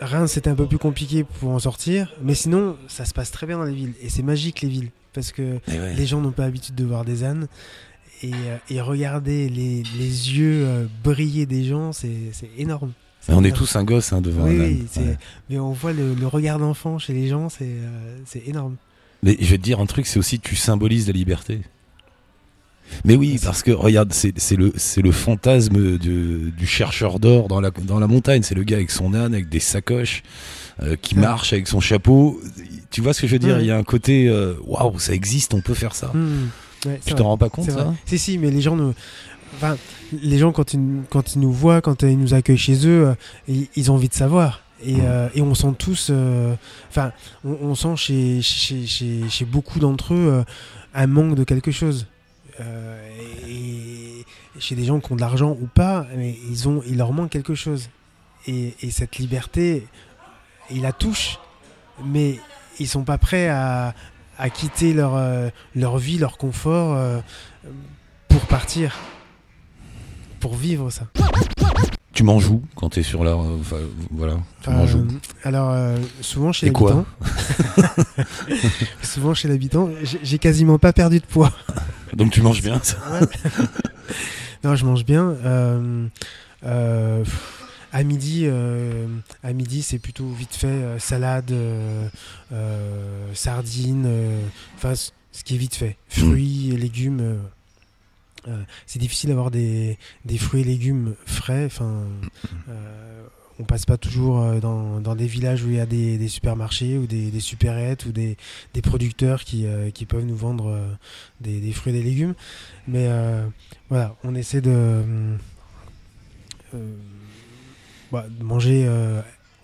Reims, 0.00 0.32
c'était 0.32 0.50
un 0.50 0.54
peu 0.54 0.66
plus 0.66 0.78
compliqué 0.78 1.24
pour 1.24 1.50
en 1.50 1.58
sortir. 1.58 2.12
Mais 2.22 2.34
sinon, 2.34 2.76
ça 2.88 3.06
se 3.06 3.14
passe 3.14 3.30
très 3.30 3.46
bien 3.46 3.56
dans 3.56 3.64
les 3.64 3.74
villes. 3.74 3.94
Et 4.02 4.10
c'est 4.10 4.22
magique, 4.22 4.60
les 4.60 4.68
villes. 4.68 4.90
Parce 5.14 5.32
que 5.32 5.58
eh 5.68 5.94
les 5.96 6.06
gens 6.06 6.20
n'ont 6.20 6.32
pas 6.32 6.42
l'habitude 6.42 6.74
de 6.74 6.84
voir 6.84 7.04
des 7.04 7.24
ânes. 7.24 7.46
Et, 8.22 8.32
et 8.68 8.80
regarder 8.80 9.48
les, 9.48 9.82
les 9.96 10.38
yeux 10.38 10.88
briller 11.02 11.46
des 11.46 11.64
gens, 11.64 11.92
c'est 11.92 12.32
énorme 12.58 12.92
on 13.28 13.44
est 13.44 13.52
tous 13.52 13.76
un 13.76 13.84
gosse 13.84 14.12
hein, 14.12 14.20
devant 14.20 14.44
oui, 14.44 14.84
mais 15.48 15.58
on 15.58 15.72
voit 15.72 15.92
le, 15.92 16.14
regard 16.26 16.58
d'enfant 16.58 16.98
chez 16.98 17.12
les 17.12 17.28
gens, 17.28 17.48
euh, 17.60 18.18
c'est 18.26 18.46
énorme. 18.46 18.76
Mais 19.22 19.36
je 19.40 19.50
vais 19.50 19.58
te 19.58 19.62
dire 19.62 19.80
un 19.80 19.86
truc, 19.86 20.06
c'est 20.06 20.18
aussi 20.18 20.38
tu 20.38 20.56
symbolises 20.56 21.06
la 21.06 21.12
liberté. 21.12 21.62
Mais 23.04 23.16
oui, 23.16 23.38
parce 23.42 23.62
que 23.62 23.70
regarde, 23.70 24.12
c'est 24.12 24.56
le, 24.56 24.72
le 24.96 25.12
fantasme 25.12 25.98
du 25.98 26.66
chercheur 26.66 27.18
d'or 27.18 27.48
dans 27.48 27.60
la, 27.60 27.70
dans 27.70 27.98
la 27.98 28.06
montagne. 28.06 28.42
C'est 28.42 28.54
le 28.54 28.62
gars 28.62 28.76
avec 28.76 28.90
son 28.90 29.14
âne, 29.14 29.34
avec 29.34 29.48
des 29.48 29.60
sacoches, 29.60 30.22
euh, 30.82 30.96
qui 31.00 31.16
marche 31.16 31.52
avec 31.52 31.66
son 31.66 31.80
chapeau. 31.80 32.40
Tu 32.90 33.00
vois 33.00 33.14
ce 33.14 33.22
que 33.22 33.26
je 33.26 33.32
veux 33.32 33.38
dire? 33.38 33.58
Il 33.58 33.66
y 33.66 33.70
a 33.70 33.76
un 33.76 33.84
côté, 33.84 34.28
euh, 34.28 34.54
waouh, 34.66 34.98
ça 34.98 35.14
existe, 35.14 35.54
on 35.54 35.60
peut 35.60 35.74
faire 35.74 35.94
ça. 35.94 36.12
Hmm. 36.14 36.48
tu 37.04 37.14
t'en 37.14 37.24
rends 37.24 37.38
pas 37.38 37.48
compte 37.48 37.70
ça? 37.70 37.94
Si, 38.04 38.18
si, 38.18 38.38
mais 38.38 38.50
les 38.50 38.60
gens 38.60 38.76
ne 38.76 38.92
enfin, 39.54 39.76
les 40.12 40.38
gens, 40.38 40.52
quand 40.52 40.74
ils, 40.74 41.02
quand 41.10 41.34
ils 41.34 41.40
nous 41.40 41.52
voient, 41.52 41.80
quand 41.80 42.02
ils 42.02 42.18
nous 42.18 42.34
accueillent 42.34 42.56
chez 42.58 42.86
eux, 42.86 43.14
euh, 43.48 43.64
ils, 43.76 43.90
ont 43.90 43.94
envie 43.94 44.08
de 44.08 44.14
savoir. 44.14 44.62
Et, 44.84 44.96
euh, 45.00 45.28
et 45.34 45.40
on 45.40 45.54
sent 45.54 45.74
tous, 45.78 46.08
euh, 46.10 46.54
enfin, 46.90 47.12
on, 47.44 47.74
sent 47.74 47.96
chez, 47.96 48.42
chez, 48.42 48.86
chez, 48.86 49.28
chez 49.28 49.44
beaucoup 49.44 49.78
d'entre 49.78 50.14
eux 50.14 50.44
un 50.92 51.06
manque 51.06 51.34
de 51.34 51.44
quelque 51.44 51.70
chose. 51.70 52.06
et 53.48 54.24
chez 54.58 54.74
des 54.74 54.84
gens 54.84 55.00
qui 55.00 55.12
ont 55.12 55.16
de 55.16 55.20
l'argent 55.20 55.56
ou 55.60 55.66
pas, 55.66 56.06
mais 56.16 56.36
ils 56.48 56.68
ont, 56.68 56.82
il 56.86 56.98
leur 56.98 57.12
manque 57.12 57.30
quelque 57.30 57.54
chose. 57.54 57.88
Et, 58.46 58.74
et 58.82 58.90
cette 58.90 59.16
liberté, 59.16 59.86
ils 60.70 60.82
la 60.82 60.92
touchent, 60.92 61.38
mais 62.04 62.38
ils 62.78 62.88
sont 62.88 63.04
pas 63.04 63.18
prêts 63.18 63.48
à, 63.48 63.94
à 64.38 64.50
quitter 64.50 64.92
leur, 64.92 65.18
leur 65.74 65.98
vie, 65.98 66.18
leur 66.18 66.36
confort 66.36 67.22
pour 68.28 68.40
partir 68.46 68.94
pour 70.44 70.56
vivre 70.56 70.90
ça. 70.90 71.06
Tu 72.12 72.22
manges 72.22 72.50
où 72.50 72.62
quand 72.76 72.90
tu 72.90 73.00
es 73.00 73.02
sur 73.02 73.24
la. 73.24 73.34
Enfin, 73.34 73.78
voilà. 74.10 74.36
Tu 74.60 74.68
euh, 74.68 75.04
Alors, 75.42 75.70
euh, 75.70 75.96
souvent 76.20 76.52
chez 76.52 76.66
l'habitant. 76.66 77.06
souvent 79.02 79.32
chez 79.32 79.48
l'habitant, 79.48 79.88
j'ai 80.22 80.38
quasiment 80.38 80.78
pas 80.78 80.92
perdu 80.92 81.20
de 81.20 81.24
poids. 81.24 81.50
Donc 82.12 82.30
tu 82.30 82.42
manges 82.42 82.60
bien 82.60 82.78
ça 82.82 82.98
Non, 84.64 84.76
je 84.76 84.84
mange 84.84 85.06
bien. 85.06 85.34
Euh, 85.42 87.24
à 87.90 88.02
midi, 88.02 88.46
à 89.42 89.52
midi, 89.54 89.80
c'est 89.80 89.98
plutôt 89.98 90.28
vite 90.28 90.54
fait 90.54 90.98
salade, 90.98 91.54
sardines, 93.32 94.10
enfin 94.76 94.94
ce 94.94 95.42
qui 95.42 95.54
est 95.54 95.58
vite 95.58 95.74
fait, 95.74 95.96
fruits 96.10 96.70
et 96.70 96.76
légumes. 96.76 97.38
Euh, 98.48 98.62
c'est 98.86 98.98
difficile 98.98 99.30
d'avoir 99.30 99.50
des, 99.50 99.98
des, 100.24 100.38
fruits 100.38 100.62
et 100.62 100.64
légumes 100.64 101.14
frais. 101.24 101.64
Enfin, 101.64 102.04
euh, 102.68 103.26
on 103.58 103.64
passe 103.64 103.86
pas 103.86 103.96
toujours 103.96 104.40
euh, 104.40 104.60
dans, 104.60 105.00
dans 105.00 105.14
des 105.14 105.26
villages 105.26 105.62
où 105.64 105.68
il 105.68 105.76
y 105.76 105.80
a 105.80 105.86
des, 105.86 106.28
supermarchés 106.28 106.98
ou 106.98 107.06
des, 107.06 107.30
des 107.30 107.40
supérettes 107.40 108.06
ou 108.06 108.12
des, 108.12 108.36
producteurs 108.82 109.44
qui, 109.44 109.66
euh, 109.66 109.90
qui 109.90 110.06
peuvent 110.06 110.24
nous 110.24 110.36
vendre 110.36 110.78
des, 111.40 111.72
fruits 111.72 111.94
et 111.94 111.98
des 111.98 112.02
légumes. 112.02 112.34
Mais 112.88 113.08
voilà, 113.88 114.16
on 114.24 114.34
essaie 114.34 114.60
de, 114.60 115.02
bah, 118.12 118.26
manger, 118.40 118.88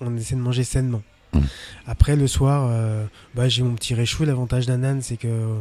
on 0.01 0.17
essaie 0.17 0.37
de 0.37 0.41
manger 0.41 0.65
sainement. 0.65 1.03
Après 1.87 2.17
le 2.17 2.27
soir, 2.27 2.71
bah, 3.35 3.49
j'ai 3.49 3.63
mon 3.63 3.75
petit 3.75 3.95
réchou. 3.95 4.25
L'avantage 4.25 4.67
d'un 4.67 4.83
âne, 4.85 5.03
c'est 5.03 5.17
que 5.17 5.61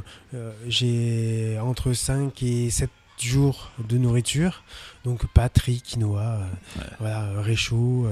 j'ai 0.67 1.57
entre 1.59 1.93
5 1.93 2.41
et 2.43 2.69
7 2.69 2.89
jours 3.21 3.71
de 3.88 3.97
nourriture. 3.97 4.63
Donc 5.05 5.25
pâtes, 5.33 5.57
riz, 5.59 5.81
quinoa, 5.81 6.21
euh, 6.21 6.39
Ouais. 6.79 6.85
voilà, 6.99 7.23
euh, 7.23 7.41
réchaud. 7.41 8.07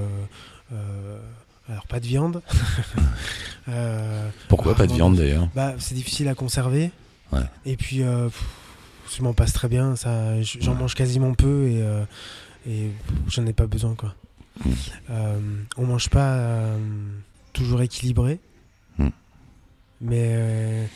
euh, 0.72 1.18
alors 1.68 1.86
pas 1.86 2.00
de 2.00 2.06
viande. 2.06 2.42
Pourquoi 4.48 4.74
pas 4.74 4.86
de 4.86 4.92
viande 4.92 5.16
d'ailleurs 5.16 5.48
bah, 5.54 5.74
c'est 5.78 5.94
difficile 5.94 6.28
à 6.28 6.34
conserver. 6.34 6.90
Ouais. 7.32 7.40
Et 7.66 7.76
puis, 7.76 7.98
pff, 7.98 8.44
je 9.16 9.22
m'en 9.22 9.34
passe 9.34 9.52
très 9.52 9.68
bien. 9.68 9.96
Ça, 9.96 10.40
j'en 10.42 10.72
Ouais. 10.72 10.78
mange 10.78 10.94
quasiment 10.94 11.34
peu 11.34 11.68
et, 11.68 11.82
euh, 11.82 12.04
j'en 13.28 13.44
ai 13.46 13.52
pas 13.52 13.66
besoin. 13.66 13.94
Quoi. 13.94 14.14
Mm. 14.64 14.70
Euh, 15.10 15.40
on 15.76 15.86
mange 15.86 16.08
pas 16.08 16.34
euh, 16.36 16.78
toujours 17.52 17.82
équilibré. 17.82 18.40
Mais 20.00 20.30
euh, 20.30 20.86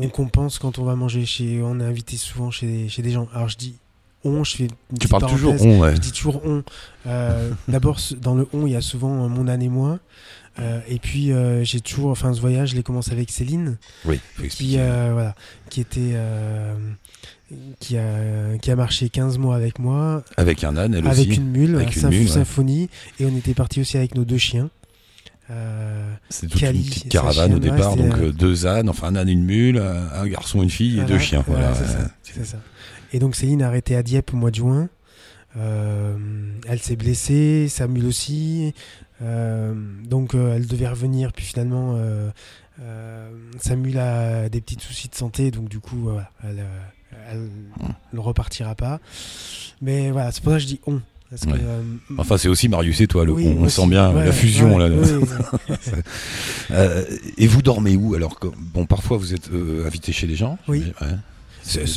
on 0.00 0.08
compense 0.08 0.58
quand 0.58 0.78
on 0.78 0.84
va 0.84 0.94
manger 0.94 1.24
chez. 1.24 1.62
On 1.62 1.80
est 1.80 1.84
invité 1.84 2.16
souvent 2.16 2.50
chez, 2.50 2.88
chez 2.88 3.02
des 3.02 3.10
gens. 3.10 3.26
Alors 3.34 3.48
je 3.48 3.56
dis 3.56 3.76
on, 4.22 4.44
je 4.44 4.56
fais 4.56 4.64
une 4.90 4.98
Tu 4.98 5.08
parles 5.08 5.26
toujours 5.26 5.54
on, 5.60 5.80
ouais. 5.80 5.94
Je 5.96 6.00
dis 6.00 6.12
toujours 6.12 6.42
on. 6.44 6.62
Euh, 7.06 7.50
D'abord, 7.68 7.98
dans 8.20 8.34
le 8.34 8.46
on, 8.52 8.66
il 8.66 8.72
y 8.72 8.76
a 8.76 8.82
souvent 8.82 9.24
euh, 9.24 9.28
mon 9.28 9.48
âne 9.48 9.62
et 9.62 9.68
moi. 9.70 9.98
Euh, 10.58 10.80
et 10.88 10.98
puis, 10.98 11.30
j'ai 11.62 11.80
toujours. 11.80 12.10
Enfin, 12.10 12.34
ce 12.34 12.40
voyage, 12.40 12.70
je 12.70 12.76
l'ai 12.76 12.82
commencé 12.82 13.12
avec 13.12 13.30
Céline, 13.30 13.78
Oui, 14.04 14.20
qui, 14.36 14.44
expliquer. 14.44 14.76
voilà, 15.12 15.34
qui 15.70 15.80
était. 15.80 16.16
qui, 17.78 17.96
a, 17.96 18.58
qui 18.60 18.70
a 18.70 18.76
marché 18.76 19.08
15 19.08 19.38
mois 19.38 19.56
avec 19.56 19.78
moi, 19.78 20.22
Avec 20.36 20.64
un 20.64 20.76
âne, 20.76 20.94
elle 20.94 21.06
avec 21.06 21.28
aussi. 21.30 21.38
une 21.38 21.50
mule, 21.50 21.76
Avec 21.76 21.96
à 21.96 22.00
une 22.00 22.08
mule, 22.08 22.20
ouais. 22.22 22.26
symphonie. 22.26 22.90
Et 23.20 23.24
on 23.24 23.34
était 23.34 23.54
parti 23.54 23.80
aussi 23.80 23.96
avec 23.96 24.14
nos 24.16 24.24
deux 24.24 24.38
chiens. 24.38 24.68
Euh, 25.50 26.14
C'est 26.28 26.46
toute 26.46 26.60
Cali, 26.60 26.78
une 26.78 26.84
petite 26.84 27.08
caravane 27.10 27.50
au 27.52 27.54
ouais, 27.54 27.60
départ, 27.60 27.96
donc 27.96 28.14
euh, 28.14 28.28
euh, 28.28 28.32
deux 28.32 28.66
ânes, 28.66 28.88
enfin 28.88 29.08
un 29.08 29.16
âne, 29.16 29.28
une 29.28 29.44
mule, 29.44 29.78
un 29.78 30.26
garçon, 30.28 30.62
une 30.62 30.70
fille 30.70 30.92
et 30.92 31.00
Voilà, 31.00 31.08
deux 31.08 31.18
chiens. 31.18 31.44
voilà, 31.46 31.72
Voilà. 31.72 31.86
c'est 31.86 31.92
ça, 31.92 32.10
c'est 32.22 32.44
ça. 32.46 32.58
Et 33.12 33.18
donc 33.18 33.34
Céline 33.34 33.62
a 33.62 33.66
arrêté 33.66 33.96
à 33.96 34.02
Dieppe 34.04 34.32
au 34.32 34.36
mois 34.36 34.50
de 34.50 34.56
juin. 34.56 34.88
Euh, 35.56 36.16
elle 36.68 36.78
s'est 36.78 36.94
blessée, 36.94 37.66
sa 37.68 37.88
mule 37.88 38.06
aussi. 38.06 38.72
Euh, 39.22 39.74
donc 40.04 40.34
elle 40.34 40.66
devait 40.68 40.88
revenir, 40.88 41.32
puis 41.32 41.44
finalement 41.44 41.98
sa 43.58 43.76
mule 43.76 43.98
a 43.98 44.48
des 44.48 44.60
petits 44.60 44.78
soucis 44.80 45.08
de 45.08 45.14
santé, 45.16 45.50
donc 45.50 45.68
du 45.68 45.80
coup 45.80 46.10
elle, 46.44 46.64
elle 47.30 47.48
ne 48.12 48.20
repartira 48.20 48.74
pas. 48.76 49.00
Mais 49.82 50.12
voilà, 50.12 50.30
c'est 50.30 50.42
pour 50.42 50.52
ça 50.52 50.58
que 50.58 50.62
je 50.62 50.68
dis 50.68 50.80
on. 50.86 51.00
Parce 51.30 51.42
que, 51.46 51.50
Ouais. 51.50 51.58
euh, 51.62 51.82
Enfin, 52.18 52.36
c'est 52.38 52.48
aussi 52.48 52.68
Marius 52.68 53.00
et 53.00 53.06
toi, 53.06 53.24
le 53.24 53.30
oui, 53.32 53.46
on, 53.56 53.62
aussi. 53.62 53.76
sent 53.80 53.86
bien 53.86 54.10
Ouais, 54.12 54.24
la 54.26 54.32
fusion. 54.32 54.76
ouais, 54.76 54.88
là. 54.88 54.96
oui, 55.68 55.76
Euh, 56.72 57.04
et 57.38 57.46
vous 57.46 57.62
dormez 57.62 57.96
où 57.96 58.14
Alors, 58.14 58.38
que- 58.38 58.48
bon, 58.56 58.86
parfois 58.86 59.16
vous 59.16 59.34
êtes 59.34 59.50
euh, 59.52 59.86
invité 59.86 60.12
chez 60.12 60.26
les 60.26 60.34
gens. 60.36 60.58
Oui. 60.68 60.84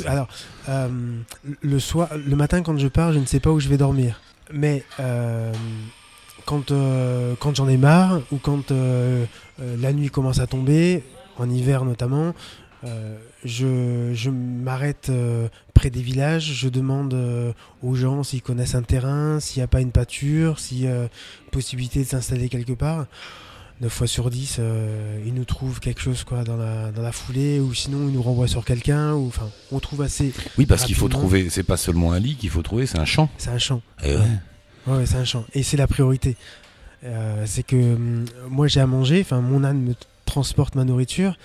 alors, 0.05 0.27
le 1.61 1.79
soir, 1.79 2.09
le 2.15 2.35
matin 2.35 2.61
quand 2.61 2.77
je 2.77 2.87
pars, 2.87 3.13
je 3.13 3.19
ne 3.19 3.25
sais 3.25 3.39
pas 3.39 3.51
où 3.51 3.59
je 3.59 3.69
vais 3.69 3.77
dormir. 3.77 4.19
Mais 4.53 4.83
quand 6.45 6.71
quand 7.39 7.55
j'en 7.55 7.67
ai 7.69 7.77
marre 7.77 8.21
ou 8.31 8.37
quand 8.37 8.71
la 8.71 9.93
nuit 9.93 10.09
commence 10.09 10.39
à 10.39 10.47
tomber, 10.47 11.03
en 11.37 11.49
hiver 11.49 11.85
notamment, 11.85 12.33
euh, 12.85 13.17
je, 13.45 14.11
je 14.13 14.29
m'arrête 14.29 15.07
euh, 15.09 15.47
près 15.73 15.89
des 15.89 16.01
villages. 16.01 16.51
Je 16.53 16.69
demande 16.69 17.13
euh, 17.13 17.53
aux 17.81 17.95
gens 17.95 18.23
s'ils 18.23 18.41
connaissent 18.41 18.75
un 18.75 18.81
terrain, 18.81 19.39
s'il 19.39 19.59
n'y 19.59 19.63
a 19.63 19.67
pas 19.67 19.81
une 19.81 19.91
pâture, 19.91 20.59
s'il 20.59 20.81
y 20.81 20.87
a 20.87 21.07
possibilité 21.51 21.99
de 22.03 22.07
s'installer 22.07 22.49
quelque 22.49 22.73
part. 22.73 23.05
9 23.81 23.91
fois 23.91 24.07
sur 24.07 24.29
10, 24.29 24.57
euh, 24.59 25.19
ils 25.25 25.33
nous 25.33 25.45
trouvent 25.45 25.79
quelque 25.79 25.99
chose 25.99 26.23
quoi, 26.23 26.43
dans, 26.43 26.55
la, 26.55 26.91
dans 26.91 27.01
la 27.01 27.11
foulée, 27.11 27.59
ou 27.59 27.73
sinon 27.73 28.07
ils 28.07 28.13
nous 28.13 28.21
renvoient 28.21 28.47
sur 28.47 28.63
quelqu'un, 28.63 29.13
ou 29.13 29.27
enfin, 29.27 29.49
on 29.71 29.79
trouve 29.79 30.03
assez. 30.03 30.31
Oui, 30.57 30.65
parce 30.65 30.85
qu'il 30.85 30.95
faut 30.95 31.09
trouver, 31.09 31.49
c'est 31.49 31.63
pas 31.63 31.75
seulement 31.75 32.13
un 32.13 32.19
lit 32.19 32.35
qu'il 32.35 32.49
faut 32.49 32.61
trouver, 32.61 32.85
c'est 32.85 32.99
un 32.99 33.05
champ. 33.05 33.29
C'est 33.37 33.49
un 33.49 33.57
champ. 33.57 33.81
Eh 34.03 34.15
ouais. 34.15 34.21
Ouais, 34.87 34.97
ouais, 34.97 35.05
c'est 35.05 35.17
un 35.17 35.25
champ. 35.25 35.43
Et 35.53 35.63
c'est 35.63 35.77
la 35.77 35.87
priorité. 35.87 36.37
C'est 37.45 37.63
que 37.63 37.95
hum, 37.95 38.25
moi 38.49 38.67
j'ai 38.67 38.79
à 38.79 38.87
manger, 38.87 39.19
enfin 39.21 39.41
mon 39.41 39.65
âne 39.65 39.81
me 39.81 39.93
transporte 40.25 40.75
ma 40.75 40.85
nourriture, 40.85 41.37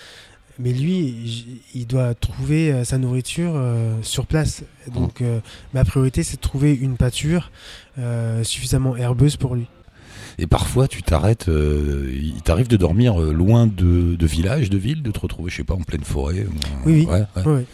mais 0.59 0.73
lui 0.73 1.61
il 1.75 1.87
doit 1.87 2.15
trouver 2.15 2.73
euh, 2.73 2.85
sa 2.85 2.99
nourriture 2.99 3.53
euh, 3.55 3.97
sur 4.03 4.27
place. 4.27 4.62
Donc 4.95 5.21
euh, 5.23 5.41
ma 5.75 5.85
priorité 5.85 6.23
c'est 6.23 6.37
de 6.37 6.41
trouver 6.41 6.75
une 6.75 6.97
pâture 6.97 7.50
euh, 7.99 8.43
suffisamment 8.45 8.97
herbeuse 8.97 9.37
pour 9.37 9.55
lui. 9.55 9.67
Et 10.41 10.47
parfois, 10.47 10.87
tu 10.87 11.03
t'arrêtes, 11.03 11.47
il 11.49 12.41
t'arrive 12.45 12.69
de 12.69 12.77
dormir 12.77 13.19
loin 13.19 13.67
de, 13.67 14.15
de 14.15 14.27
villages, 14.27 14.71
de 14.71 14.79
villes, 14.79 15.03
de 15.03 15.11
te 15.11 15.19
retrouver, 15.19 15.50
je 15.50 15.57
sais 15.57 15.65
pas, 15.65 15.75
en 15.75 15.83
pleine 15.83 16.05
forêt. 16.05 16.47
ou- 16.47 16.53
Oui, 16.87 16.93
oui. 16.93 17.07
Ouais, 17.07 17.25
ouais. 17.37 17.43
Ouais, 17.45 17.53
ouais. 17.55 17.65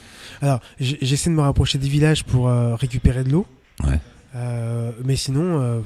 Alors 0.41 0.61
j'essaie 0.81 1.29
de 1.29 1.35
me 1.35 1.43
rapprocher 1.43 1.77
des 1.77 1.89
villages 1.89 2.25
pour 2.25 2.49
récupérer 2.79 3.23
de 3.23 3.31
l'eau. 3.31 3.47
Ouais. 3.85 4.01
Mais 5.05 5.17
sinon, 5.17 5.83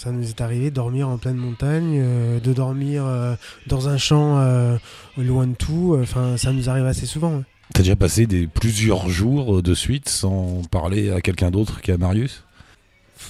ça 0.00 0.12
nous 0.12 0.26
est 0.26 0.40
arrivé 0.40 0.70
de 0.70 0.74
dormir 0.74 1.10
en 1.10 1.18
pleine 1.18 1.36
montagne, 1.36 1.98
euh, 2.00 2.40
de 2.40 2.54
dormir 2.54 3.04
euh, 3.04 3.34
dans 3.66 3.90
un 3.90 3.98
champ 3.98 4.38
euh, 4.38 4.78
loin 5.18 5.46
de 5.46 5.54
tout. 5.54 5.94
Enfin, 6.00 6.38
ça 6.38 6.52
nous 6.52 6.70
arrive 6.70 6.86
assez 6.86 7.04
souvent. 7.04 7.36
ouais. 7.36 7.42
T'as 7.74 7.82
déjà 7.82 7.96
passé 7.96 8.26
des, 8.26 8.46
plusieurs 8.46 9.10
jours 9.10 9.62
de 9.62 9.74
suite 9.74 10.08
sans 10.08 10.62
parler 10.70 11.10
à 11.10 11.20
quelqu'un 11.20 11.50
d'autre 11.50 11.82
qu'à 11.82 11.98
Marius? 11.98 12.44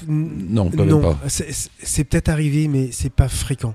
Non, 0.07 0.71
quand 0.71 0.85
même 0.85 0.89
non, 0.91 1.01
pas. 1.01 1.19
c'est- 1.29 2.05
peut-être 2.05 2.29
arrivé, 2.29 2.69
mais 2.69 2.93
c'est 2.93 3.13
pas 3.13 3.29
fréquent. 3.29 3.75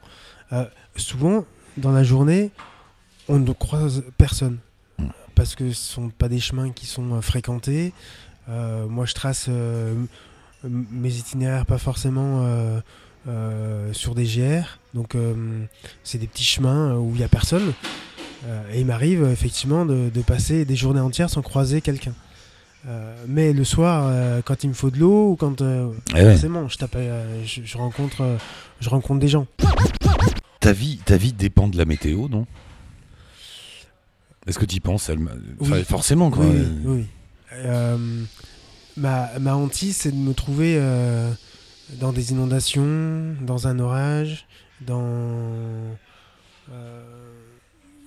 Souvent, 0.96 1.44
dans 1.76 1.92
la 1.92 2.06
journée, 2.06 2.52
on 3.28 3.40
ne 3.40 3.52
croise 3.52 4.04
personne. 4.18 4.60
Hmm. 4.98 5.10
Parce 5.36 5.54
que 5.56 5.74
ce 5.74 5.94
sont 5.94 6.10
pas 6.10 6.30
des 6.30 6.40
chemins 6.40 6.72
qui 6.72 6.86
sont 6.86 7.22
fréquentés. 7.22 7.92
Euh, 8.50 8.88
moi, 8.88 9.06
je 9.06 9.14
trace 9.14 9.48
euh, 9.50 9.94
mes 10.70 11.10
itinéraires 11.16 11.66
pas 11.66 11.78
forcément 11.78 12.42
euh, 12.44 12.80
euh, 13.28 13.94
sur 13.94 14.16
des 14.16 14.26
GR. 14.26 14.80
Donc, 14.94 15.16
euh, 15.16 15.34
c'est 16.04 16.18
des 16.18 16.28
petits 16.28 16.44
chemins 16.44 16.96
où 16.96 17.12
il 17.16 17.22
y 17.22 17.24
a 17.24 17.28
personne. 17.28 17.74
Et 18.72 18.82
il 18.82 18.86
m'arrive 18.86 19.24
effectivement 19.24 19.86
de, 19.88 20.10
de 20.14 20.22
passer 20.22 20.66
des 20.66 20.76
journées 20.76 21.00
entières 21.00 21.32
sans 21.32 21.42
croiser 21.42 21.82
quelqu'un. 21.82 22.14
Mais 23.28 23.54
le 23.54 23.64
soir, 23.64 24.42
quand 24.46 24.64
il 24.64 24.68
me 24.70 24.76
faut 24.76 24.92
de 24.92 25.00
l'eau 25.00 25.32
ou 25.32 25.36
quand 25.36 25.62
euh, 25.64 25.90
Eh 26.12 26.14
ouais. 26.14 26.32
forcément, 26.34 26.68
je, 26.68 26.78
tape, 26.78 26.96
je, 27.44 27.62
je 27.64 27.78
rencontre, 27.80 28.38
je 28.80 28.90
rencontre 28.90 29.20
des 29.20 29.28
gens. 29.30 29.48
Ta 30.60 30.74
vie, 30.74 30.98
ta 31.04 31.18
vie 31.18 31.34
dépend 31.34 31.68
de 31.68 31.78
la 31.78 31.86
météo, 31.86 32.28
non? 32.30 32.46
Est-ce 34.46 34.60
que 34.60 34.66
tu 34.66 34.76
y 34.76 34.80
penses 34.80 35.10
elle, 35.10 35.18
enfin, 35.60 35.78
Oui. 35.78 35.84
Forcément, 35.84 36.30
quoi. 36.30 36.46
Oui, 36.46 36.52
oui, 36.56 36.82
oui. 36.86 37.06
Euh, 37.54 37.98
ma, 38.98 39.40
ma 39.40 39.58
c'est 39.72 40.12
de 40.12 40.18
me 40.18 40.34
trouver 40.34 40.78
euh, 40.78 41.32
dans 42.00 42.14
des 42.14 42.32
inondations, 42.32 43.36
dans 43.42 43.68
un 43.68 43.80
orage, 43.80 44.46
dans 44.82 45.04
euh, 46.72 47.02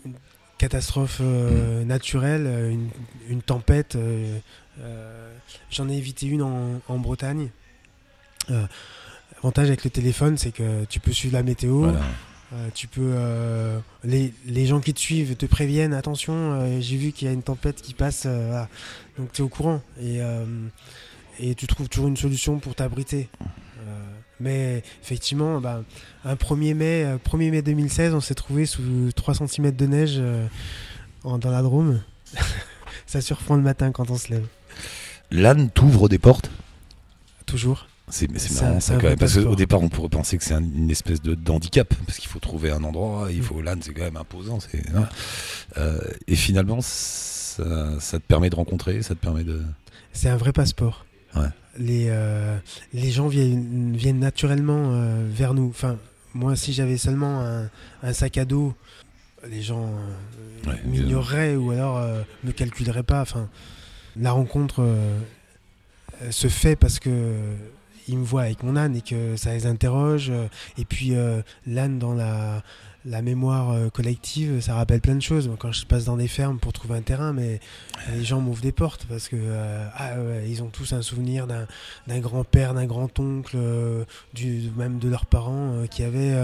une 0.04 0.14
catastrophe 0.59 1.18
euh, 1.21 1.85
naturelle, 1.85 2.78
une, 3.28 3.42
tempête. 3.42 3.97
J'en 5.71 5.88
ai 5.88 5.97
évité 5.97 6.26
une 6.26 6.42
en, 6.42 6.99
Bretagne. 6.99 7.50
L'avantage 8.49 9.68
avec 9.68 9.85
le 9.85 9.90
téléphone, 9.90 10.37
c'est 10.37 10.52
que 10.52 10.85
tu 10.87 11.00
peux 11.00 11.12
suivre 11.12 11.35
la 11.35 11.42
météo. 11.42 11.92
Euh, 12.54 12.68
tu 12.74 12.86
peux 12.88 13.10
euh, 13.12 13.78
les, 14.04 14.32
les 14.46 14.64
gens 14.66 14.80
qui 14.80 14.94
te 14.94 15.00
suivent 15.00 15.36
te 15.36 15.44
préviennent 15.44 15.92
attention 15.92 16.32
euh, 16.34 16.80
j'ai 16.80 16.96
vu 16.96 17.12
qu'il 17.12 17.28
y 17.28 17.30
a 17.30 17.34
une 17.34 17.42
tempête 17.42 17.82
qui 17.82 17.92
passe 17.92 18.24
voilà. 18.24 18.68
donc 19.18 19.30
tu 19.32 19.42
es 19.42 19.44
au 19.44 19.48
courant. 19.50 19.82
Et, 20.02 20.20
et 21.40 21.54
tu 21.54 21.66
trouves 21.66 21.88
toujours 21.88 22.08
une 22.08 22.16
solution 22.16 22.58
pour 22.58 22.74
t'abriter. 22.74 23.28
Mais 24.40 24.82
effectivement 25.02 25.60
bah, 25.60 25.82
un 26.24 26.34
1er 26.36 26.74
mai 26.74 27.16
1er 27.24 27.50
mai 27.50 27.60
2016 27.62 28.14
on 28.14 28.20
s'est 28.20 28.34
trouvé 28.34 28.64
sous 28.66 29.10
3 29.14 29.34
cm 29.46 29.72
de 29.72 29.86
neige 29.86 30.22
en- 31.24 31.38
dans 31.38 31.50
la 31.50 31.60
Drôme. 31.62 32.00
Ça 33.06 33.20
surprend 33.20 33.56
le 33.56 33.62
matin 33.62 33.90
quand 33.92 34.10
on 34.10 34.16
se 34.16 34.28
lève. 34.28 34.46
L'âne 35.30 35.70
t'ouvre 35.70 36.08
des 36.08 36.18
portes? 36.18 36.50
Toujours 37.46 37.88
C'est 38.10 38.30
marrant 38.62 38.80
ça 38.80 38.96
quand 38.96 39.08
même, 39.08 39.18
parce 39.18 39.38
qu'au 39.42 39.56
départ 39.56 39.80
on 39.82 39.88
pourrait 39.88 40.08
penser 40.08 40.38
que 40.38 40.44
c'est 40.44 40.54
un- 40.54 40.62
une 40.62 40.90
espèce 40.90 41.20
de 41.22 41.34
d'handicap 41.34 41.92
parce 42.06 42.18
qu'il 42.18 42.28
faut 42.28 42.38
trouver 42.38 42.70
un 42.70 42.82
endroit, 42.84 43.28
il 43.30 43.42
faut 43.42 43.60
l'âne 43.60 43.80
c'est 43.82 43.92
quand 43.92 44.02
même 44.04 44.16
imposant, 44.16 44.58
non. 44.94 45.06
Euh, 45.76 45.98
et 46.26 46.36
finalement 46.36 46.80
ça, 46.80 48.00
ça 48.00 48.18
te 48.18 48.24
permet 48.24 48.50
de 48.50 48.54
rencontrer, 48.56 49.02
ça 49.02 49.14
te 49.14 49.20
permet 49.20 49.44
de 49.44 49.62
c'est 50.12 50.28
un 50.28 50.36
vrai 50.36 50.52
passeport 50.52 51.04
les, 51.78 52.10
les 52.92 53.10
gens 53.10 53.28
viennent, 53.28 53.94
viennent 53.94 54.18
naturellement 54.18 54.90
vers 55.28 55.54
nous. 55.54 55.68
Enfin, 55.68 55.96
moi, 56.34 56.56
si 56.56 56.72
j'avais 56.72 56.96
seulement 56.96 57.68
un, 58.02 58.12
sac 58.12 58.38
à 58.38 58.44
dos, 58.44 58.74
les 59.48 59.62
gens 59.62 59.92
m'ignoreraient 60.86 61.54
ou 61.54 61.70
alors 61.70 62.02
ne 62.42 62.50
calculeraient 62.50 63.04
pas. 63.04 63.20
Enfin, 63.20 63.48
la 64.16 64.32
rencontre 64.32 64.84
se 66.30 66.48
fait 66.48 66.74
parce 66.74 66.98
que 66.98 67.34
ils 68.08 68.18
me 68.18 68.24
voient 68.24 68.42
avec 68.42 68.62
mon 68.62 68.76
âne 68.76 68.96
et 68.96 69.02
que 69.02 69.36
ça 69.36 69.52
les 69.52 69.66
interroge. 69.66 70.32
Et 70.78 70.84
puis 70.84 71.12
l'âne 71.66 71.98
dans 71.98 72.14
la 72.14 72.62
la 73.04 73.22
mémoire 73.22 73.70
euh, 73.70 73.88
collective, 73.88 74.60
ça 74.60 74.74
rappelle 74.74 75.00
plein 75.00 75.14
de 75.14 75.22
choses. 75.22 75.50
Quand 75.58 75.72
je 75.72 75.86
passe 75.86 76.04
dans 76.04 76.16
des 76.16 76.28
fermes 76.28 76.58
pour 76.58 76.72
trouver 76.72 76.96
un 76.96 77.02
terrain, 77.02 77.32
mais 77.32 77.60
les 78.12 78.24
gens 78.24 78.40
m'ouvrent 78.40 78.62
des 78.62 78.72
portes 78.72 79.06
parce 79.08 79.28
que 79.28 79.36
euh, 79.36 79.86
ah, 79.94 80.14
ils 80.46 80.62
ont 80.62 80.68
tous 80.68 80.92
un 80.92 81.02
souvenir 81.02 81.46
d'un 81.46 82.20
grand-père, 82.20 82.74
d'un 82.74 82.86
grand-oncle, 82.86 83.56
euh, 83.56 84.04
même 84.76 84.98
de 84.98 85.08
leurs 85.08 85.26
parents 85.26 85.84
qui, 85.90 86.02
avaient, 86.02 86.34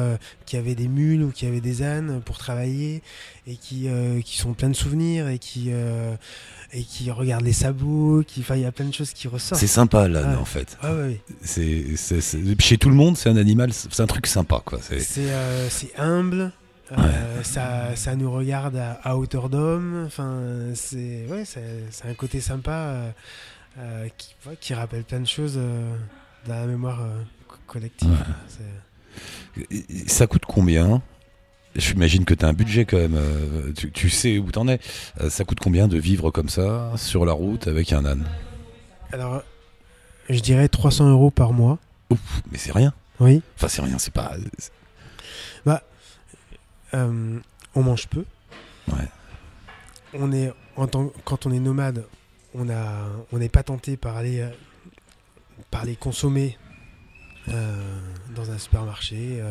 qui 0.47 0.57
avaient 0.57 0.75
des 0.75 0.89
mules 0.89 1.23
ou 1.23 1.31
qui 1.31 1.47
avaient 1.47 1.61
des 1.61 1.83
ânes 1.83 2.21
pour 2.25 2.39
travailler 2.39 3.03
et 3.47 3.57
qui, 3.57 3.89
qui 4.25 4.39
sont 4.39 4.55
pleins 4.55 4.71
de 4.71 4.77
souvenirs 4.77 5.29
et 5.29 5.39
qui 5.39 5.71
et 6.73 6.83
qui 6.83 7.11
regardent 7.11 7.45
les 7.45 7.53
sabots, 7.53 8.25
qui, 8.27 8.45
il 8.51 8.61
y 8.61 8.65
a 8.65 8.73
plein 8.73 8.87
de 8.87 8.93
choses 8.93 9.13
qui 9.13 9.29
ressortent. 9.29 9.61
C'est 9.61 9.69
sympa 9.69 10.09
l'âne 10.09 10.37
en 10.37 10.45
fait. 10.45 10.77
Ah, 10.83 10.93
oui. 10.93 11.21
c'est, 11.43 11.97
chez 12.59 12.79
tout 12.79 12.89
le 12.89 12.97
monde, 12.97 13.17
c'est 13.17 13.29
un 13.29 13.37
animal, 13.37 13.73
c'est 13.73 14.01
un 14.01 14.07
truc 14.07 14.27
sympa 14.27 14.63
c'est 15.79 15.93
humble, 15.99 16.53
euh, 16.93 17.43
ça, 17.43 17.97
ça, 17.97 18.15
nous 18.15 18.31
regarde 18.31 18.77
à, 19.03 19.17
hauteur 19.17 19.49
d'homme. 19.49 20.05
Enfin, 20.07 20.41
c'est 20.75 21.27
ouais, 21.29 21.45
c'est 21.45 22.09
un 22.09 22.15
côté 22.15 22.41
sympa 22.41 22.73
euh, 22.73 23.11
euh, 23.79 24.09
qui, 24.17 24.35
qui, 24.61 24.75
rappelle 24.75 25.05
plein 25.05 25.21
de 25.21 25.27
choses 25.27 25.59
dans 26.47 26.55
la 26.55 26.67
mémoire 26.67 27.01
collective. 27.67 28.11
Ça 30.07 30.27
coûte 30.27 30.45
combien? 30.47 31.01
J'imagine 31.77 32.25
que 32.25 32.35
tu 32.35 32.45
as 32.45 32.49
un 32.49 32.53
budget 32.53 32.85
quand 32.85 32.99
même. 32.99 33.19
Tu, 33.75 34.11
sais 34.11 34.39
où 34.39 34.53
t'en 34.53 34.69
es. 34.69 34.79
ça 35.29 35.45
coûte 35.45 35.59
combien 35.61 35.89
de 35.89 35.99
vivre 35.99 36.31
comme 36.31 36.49
ça 36.49 36.93
sur 36.97 37.25
la 37.25 37.33
route 37.33 37.67
avec 37.67 37.93
un 37.93 38.05
âne? 38.05 38.25
Alors, 39.13 39.43
je 40.29 40.41
dirais 40.41 40.69
300 40.69 41.11
euros 41.11 41.31
par 41.31 41.53
mois. 41.53 41.79
Ouf, 42.11 42.43
mais 42.53 42.59
c'est 42.59 42.73
rien. 42.73 42.93
Oui. 43.21 43.43
Enfin, 43.57 43.69
c'est 43.69 43.83
rien. 43.83 43.99
C'est 43.99 44.13
pas. 44.13 44.33
Bah, 45.65 45.83
euh, 46.95 47.41
on 47.75 47.83
mange 47.83 48.07
peu. 48.07 48.25
On 50.17 50.31
est, 50.31 50.53
en 50.77 50.87
tant, 50.87 51.13
quand 51.25 51.45
on 51.47 51.51
est 51.51 51.59
nomade, 51.59 52.07
on 52.55 52.65
n'est 53.33 53.49
pas 53.49 53.65
tenté 53.65 53.97
par 53.97 54.17
aller, 54.17 54.41
euh, 54.41 54.51
par 55.73 55.85
les 55.85 55.97
consommer 55.97 56.57
euh, 57.49 58.01
dans 58.35 58.51
un 58.53 58.59
supermarché, 58.59 59.43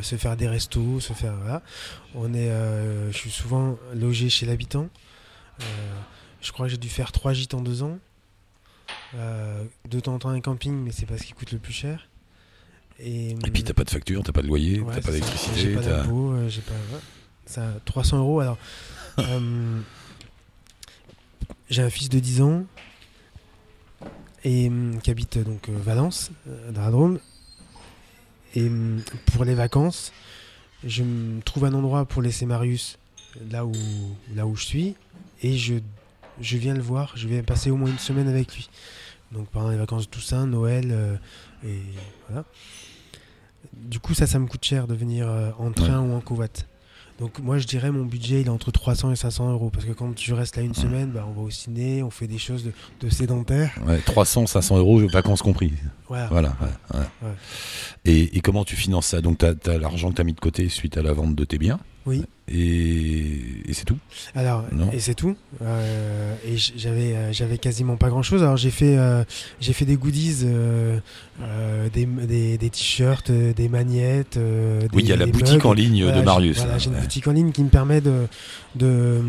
se 0.00 0.16
faire 0.16 0.36
des 0.38 0.48
restos, 0.48 1.00
se 1.00 1.12
faire 1.12 1.60
On 2.14 2.32
est, 2.32 2.50
je 3.10 3.16
suis 3.16 3.30
souvent 3.30 3.76
logé 3.94 4.30
chez 4.30 4.46
l'habitant. 4.46 4.88
je 6.40 6.52
crois 6.52 6.66
que 6.66 6.70
j'ai 6.70 6.78
dû 6.78 6.88
faire 6.88 7.12
trois 7.12 7.34
gîtes 7.34 7.52
en 7.52 7.60
deux 7.60 7.82
ans. 7.82 7.98
de 9.12 10.00
temps 10.00 10.14
en 10.14 10.18
temps 10.18 10.30
un 10.30 10.40
camping, 10.40 10.72
mais 10.72 10.92
c'est 10.92 11.04
pas 11.04 11.18
ce 11.18 11.24
qui 11.24 11.34
coûte 11.34 11.52
le 11.52 11.58
plus 11.58 11.74
cher. 11.74 12.08
Et, 13.00 13.36
puis 13.52 13.62
t'as 13.62 13.74
pas 13.74 13.84
de 13.84 13.90
facture, 13.90 14.22
t'as 14.24 14.32
pas 14.32 14.42
de 14.42 14.48
loyer, 14.48 14.82
t'as 14.84 15.00
pas 15.00 15.12
d'électricité. 15.12 15.56
J'ai 15.56 15.74
pas 15.74 15.82
d'impôt, 15.82 16.32
euh, 16.32 16.48
j'ai 16.48 16.62
pas. 16.62 16.74
Ça, 17.46 17.72
300 17.84 18.18
euros. 18.18 18.40
Alors, 18.40 18.58
euh, 19.20 19.80
j'ai 21.70 21.82
un 21.82 21.90
fils 21.90 22.08
de 22.08 22.18
10 22.18 22.42
ans 22.42 22.64
et 24.44 24.66
hum, 24.66 24.98
qui 25.00 25.10
habite 25.10 25.38
donc 25.38 25.68
euh, 25.68 25.78
Valence, 25.78 26.32
dans 26.70 26.82
la 26.82 26.90
Drôme. 26.90 27.20
Et 28.56 28.66
hum, 28.66 29.00
pour 29.32 29.44
les 29.44 29.54
vacances, 29.54 30.12
je 30.84 31.04
me 31.04 31.40
trouve 31.42 31.66
un 31.66 31.74
endroit 31.74 32.04
pour 32.04 32.20
laisser 32.20 32.46
Marius 32.46 32.98
là 33.52 33.64
où, 33.64 33.72
là 34.34 34.46
où 34.46 34.56
je 34.56 34.64
suis 34.64 34.96
et 35.42 35.56
je, 35.56 35.74
je 36.40 36.56
viens 36.56 36.74
le 36.74 36.82
voir. 36.82 37.12
Je 37.16 37.28
viens 37.28 37.44
passer 37.44 37.70
au 37.70 37.76
moins 37.76 37.90
une 37.90 37.98
semaine 37.98 38.26
avec 38.26 38.56
lui. 38.56 38.68
Donc 39.30 39.48
pendant 39.50 39.70
les 39.70 39.76
vacances 39.76 40.06
de 40.06 40.10
Toussaint, 40.10 40.46
Noël 40.46 41.20
et 41.64 41.80
voilà. 42.28 42.44
Du 43.72 44.00
coup, 44.00 44.14
ça, 44.14 44.26
ça 44.26 44.38
me 44.38 44.46
coûte 44.46 44.64
cher 44.64 44.86
de 44.86 44.94
venir 44.94 45.26
euh, 45.28 45.50
en 45.58 45.72
train 45.72 46.00
ou 46.00 46.14
en 46.14 46.20
covoite. 46.20 46.66
Donc 47.18 47.40
moi 47.40 47.58
je 47.58 47.66
dirais 47.66 47.90
mon 47.90 48.04
budget 48.04 48.42
il 48.42 48.46
est 48.46 48.50
entre 48.50 48.70
300 48.70 49.10
et 49.10 49.16
500 49.16 49.50
euros 49.50 49.70
parce 49.70 49.84
que 49.84 49.90
quand 49.90 50.14
tu 50.14 50.32
restes 50.34 50.56
là 50.56 50.62
une 50.62 50.74
semaine, 50.74 51.10
bah, 51.10 51.26
on 51.28 51.32
va 51.32 51.42
au 51.42 51.50
ciné, 51.50 52.02
on 52.04 52.10
fait 52.10 52.28
des 52.28 52.38
choses 52.38 52.62
de, 52.62 52.72
de 53.00 53.10
sédentaire. 53.10 53.72
Ouais, 53.86 53.98
300, 53.98 54.46
500 54.46 54.78
euros, 54.78 55.04
vacances 55.08 55.42
compris. 55.42 55.72
Voilà. 56.08 56.56
et, 58.04 58.36
et, 58.36 58.40
comment 58.40 58.64
tu 58.64 58.76
finances 58.76 59.06
ça? 59.06 59.20
Donc 59.20 59.38
tu 59.38 59.46
as, 59.46 59.78
l'argent 59.78 60.10
que 60.10 60.14
tu 60.14 60.20
as 60.20 60.24
mis 60.24 60.32
de 60.32 60.38
côté 60.38 60.68
suite 60.68 60.96
à 60.96 61.02
la 61.02 61.12
vente 61.12 61.34
de 61.34 61.44
tes 61.44 61.58
biens 61.58 61.80
Oui. 62.08 62.24
Et, 62.50 63.70
c'est 63.72 63.84
tout 63.84 63.98
Alors, 64.34 64.64
et 64.94 64.98
c'est 64.98 65.12
tout. 65.12 65.36
Euh, 65.60 66.34
et 66.46 66.56
j'avais, 66.56 67.14
euh, 67.14 67.32
j'avais 67.34 67.58
quasiment 67.58 67.96
pas 67.96 68.08
grand 68.08 68.22
chose. 68.22 68.42
Alors 68.42 68.56
j'ai 68.56 68.70
fait, 68.70 68.96
euh, 68.96 69.24
j'ai 69.60 69.74
fait 69.74 69.84
des 69.84 69.96
goodies, 69.96 70.46
des, 71.92 72.06
des, 72.06 72.56
des, 72.56 72.70
t-shirts, 72.70 73.30
des 73.30 73.68
magnettes. 73.68 74.38
oui, 74.94 75.02
il 75.02 75.08
y 75.08 75.12
a 75.12 75.16
la 75.16 75.26
boutique 75.26 75.66
en 75.66 75.74
ligne 75.74 76.10
de 76.10 76.22
Marius. 76.22 76.56
Voilà, 76.56 76.78
j'ai 76.78 76.88
une 76.88 76.98
boutique 76.98 77.28
en 77.28 77.32
ligne 77.32 77.52
qui 77.52 77.62
me 77.62 77.68
permet 77.68 78.00
de, 78.00 78.26
de, 78.74 79.20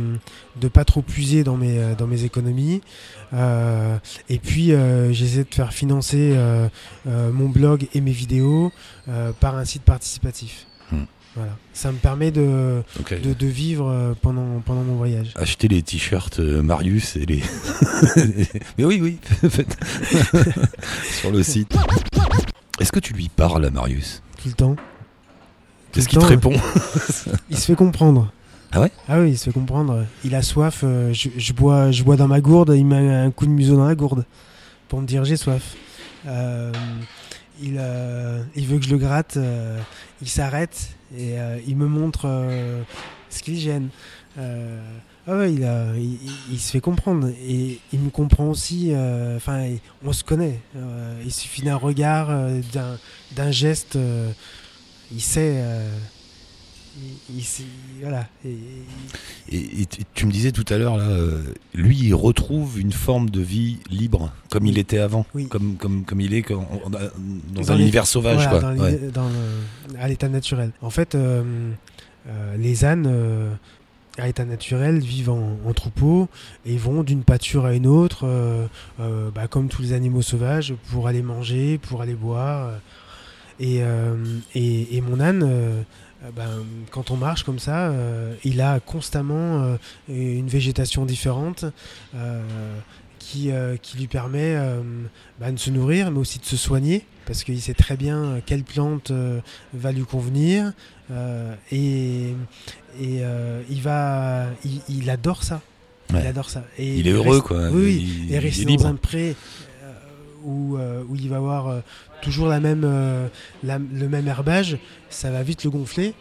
de 0.62 0.68
pas 0.70 0.86
trop 0.86 1.02
puiser 1.02 1.44
dans 1.44 1.58
mes, 1.58 1.96
dans 1.98 2.08
mes 2.08 2.24
économies. 2.24 2.82
et 3.34 4.40
puis 4.42 4.72
j'essaie 5.12 5.44
de 5.44 5.54
faire 5.54 5.74
financer 5.74 6.34
mon 7.06 7.50
blog 7.50 7.88
et 7.94 8.00
mes 8.00 8.14
vidéos 8.14 8.72
par 9.42 9.58
un 9.58 9.66
site 9.66 9.84
participatif. 9.84 10.69
Voilà. 11.36 11.56
Ça 11.74 11.92
me 11.92 11.98
permet 11.98 12.32
de, 12.32 12.84
de, 13.22 13.46
vivre 13.46 13.88
euh, 13.88 14.14
pendant, 14.20 14.60
pendant 14.66 14.82
mon 14.82 14.96
voyage. 14.96 15.32
Acheter 15.36 15.68
les 15.68 15.82
t-shirts 15.84 16.40
euh, 16.40 16.64
Marius 16.64 17.16
et 17.16 17.26
les. 17.26 17.44
Mais 18.78 18.86
oui, 18.86 19.00
oui, 19.02 19.20
sur 21.20 21.32
le 21.32 21.44
site. 21.44 21.76
Est-ce 22.80 22.92
que 22.92 23.00
tu 23.00 23.14
lui 23.14 23.30
parles 23.30 23.66
à 23.66 23.70
Marius? 23.70 24.24
Tout 24.42 24.50
le 24.50 24.54
temps. 24.54 24.76
Qu'est-ce 25.92 26.08
qu'il 26.08 26.20
te 26.20 26.26
répond? 26.26 26.54
Il 27.50 27.58
se 27.58 27.66
fait 27.66 27.76
comprendre. 27.76 28.32
Ah 28.72 28.82
ouais? 28.82 28.92
Ah 29.08 29.20
oui, 29.20 29.32
il 29.32 29.38
se 29.38 29.46
fait 29.46 29.54
comprendre. 29.54 30.06
Il 30.24 30.36
a 30.36 30.42
soif, 30.42 30.82
euh, 30.84 31.14
je, 31.14 31.54
bois, 31.54 31.92
je 31.92 32.04
bois 32.04 32.16
dans 32.16 32.28
ma 32.28 32.42
gourde, 32.42 32.74
il 32.76 32.86
met 32.86 32.98
un 32.98 33.32
coup 33.32 33.46
de 33.46 33.52
museau 33.52 33.76
dans 33.76 33.88
la 33.88 33.96
gourde 33.96 34.26
pour 34.88 35.02
me 35.02 35.08
dire 35.08 35.26
j'ai 35.26 35.38
soif. 35.38 35.76
il, 36.26 37.82
il 38.56 38.68
veut 38.68 38.78
que 38.78 38.86
je 38.86 38.92
le 38.92 38.98
gratte, 38.98 39.38
il 40.22 40.30
s'arrête, 40.30 40.99
et 41.18 41.40
euh, 41.40 41.60
il 41.68 41.76
me 41.76 41.88
montre 41.88 42.22
euh, 42.26 42.84
ce 43.30 43.42
qu'il 43.44 43.58
gêne. 43.58 43.90
Euh, 44.38 44.80
ah 45.28 45.46
il, 45.48 45.68
il, 46.52 46.60
se 46.60 46.72
fait 46.72 46.80
comprendre 46.80 47.28
et 47.28 47.80
il 47.94 48.00
me 48.00 48.10
comprend 48.10 48.50
aussi. 48.50 48.92
Enfin, 49.36 49.68
on 50.04 50.12
se 50.12 50.24
connaît. 50.24 50.60
il 51.24 51.32
suffit 51.32 51.62
d'un 51.62 51.76
regard, 51.76 52.30
d'un 53.36 53.52
geste. 53.52 53.96
il 55.12 55.22
sait 55.22 55.64
voilà. 58.02 58.28
Et, 59.52 59.86
tu 60.14 60.26
me 60.26 60.32
disais 60.32 60.52
tout 60.52 60.66
à 60.70 60.78
l'heure, 60.78 60.98
là, 60.98 61.08
lui, 61.74 61.98
il 61.98 62.14
retrouve 62.14 62.80
une 62.80 62.92
forme 62.92 63.30
de 63.30 63.42
vie 63.42 63.78
libre, 63.90 64.32
comme 64.50 64.66
il 64.66 64.78
était 64.78 65.00
avant, 65.00 65.26
comme, 65.50 65.76
comme, 65.78 66.04
comme 66.06 66.22
il 66.22 66.34
est 66.34 66.46
dans, 66.52 67.72
un 67.72 67.78
univers 67.78 68.08
sauvage. 68.08 68.48
quoi. 68.50 68.62
à 70.00 70.08
l'état 70.08 70.30
naturel. 70.30 70.72
En 70.82 70.90
fait, 70.90 71.16
euh, 71.16 71.72
euh, 72.28 72.58
les 72.58 72.86
ânes, 72.86 73.08
euh, 73.08 73.54
à 74.18 74.28
l'état 74.28 74.46
naturel, 74.46 75.00
vivent 75.00 75.30
en, 75.30 75.74
troupeau 75.74 76.28
et 76.66 76.78
vont 76.78 77.04
d'une 77.04 77.24
pâture 77.24 77.66
à 77.66 77.74
une 77.74 77.88
autre, 77.88 78.28
bah, 78.98 79.48
comme 79.48 79.70
tous 79.70 79.82
les 79.82 79.94
animaux 79.94 80.22
sauvages, 80.22 80.74
pour 80.92 81.08
aller 81.08 81.22
manger, 81.22 81.78
pour 81.78 82.02
aller 82.02 82.16
boire. 82.16 82.72
Et, 83.60 83.82
et, 84.56 85.02
mon 85.02 85.20
âne 85.20 85.44
euh, 85.44 85.82
ben, 86.36 86.66
quand 86.92 87.12
on 87.12 87.18
marche 87.18 87.44
comme 87.44 87.60
ça, 87.60 87.90
euh, 87.90 88.36
il 88.44 88.62
a 88.62 88.80
constamment 88.80 89.64
euh, 89.64 89.78
une 90.10 90.48
végétation 90.48 91.06
différente 91.06 91.66
qui, 93.20 93.52
qui, 93.82 93.98
lui 93.98 94.08
permet 94.08 94.58
ben, 95.40 95.54
de 95.54 95.60
se 95.60 95.70
nourrir, 95.70 96.10
mais 96.10 96.20
aussi 96.20 96.40
de 96.40 96.46
se 96.46 96.58
soigner, 96.58 97.06
parce 97.26 97.44
qu'il 97.44 97.62
sait 97.62 97.74
très 97.74 97.96
bien 97.96 98.42
quelle 98.46 98.64
plante 98.64 99.12
va 99.74 99.92
lui 99.92 100.04
convenir, 100.04 100.74
et, 101.72 102.34
et 103.00 103.22
il, 103.70 103.82
va, 103.82 104.48
il, 104.88 105.10
adore 105.10 105.44
ça. 105.44 105.62
Il 106.10 106.26
adore 106.26 106.50
ça. 106.50 106.64
Et 106.80 106.98
il 106.98 107.08
est 107.08 107.12
heureux, 107.12 107.42
quoi. 107.42 107.70
Oui, 107.70 108.28
il, 108.30 108.38
reste 108.38 108.66
dans 108.66 108.88
un 108.88 108.96
pré 108.96 109.36
où, 110.44 110.78
où, 110.78 111.16
il 111.16 111.30
va 111.30 111.38
avoir 111.38 111.82
toujours 112.22 112.48
la 112.48 112.60
même, 112.60 112.84
euh, 112.86 113.28
le 113.64 114.08
même 114.08 114.28
herbage, 114.28 114.78
ça 115.10 115.32
va 115.32 115.44
vite 115.44 115.64
le 115.64 115.70
gonfler. 115.70 116.14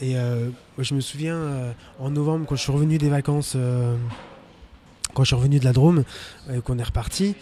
Et 0.00 0.16
euh, 0.16 0.48
je 0.78 0.94
me 0.94 1.00
souviens, 1.00 1.36
euh, 1.36 1.72
en 2.00 2.10
novembre, 2.10 2.46
quand 2.48 2.56
je 2.56 2.62
suis 2.62 2.72
revenu 2.72 2.98
des 2.98 3.08
vacances, 3.08 3.56
quand 5.14 5.22
je 5.24 5.28
suis 5.28 5.36
revenu 5.36 5.58
de 5.58 5.64
la 5.64 5.72
Drôme, 5.72 6.04
qu'on 6.64 6.78
est 6.78 6.82
reparti, 6.82 7.34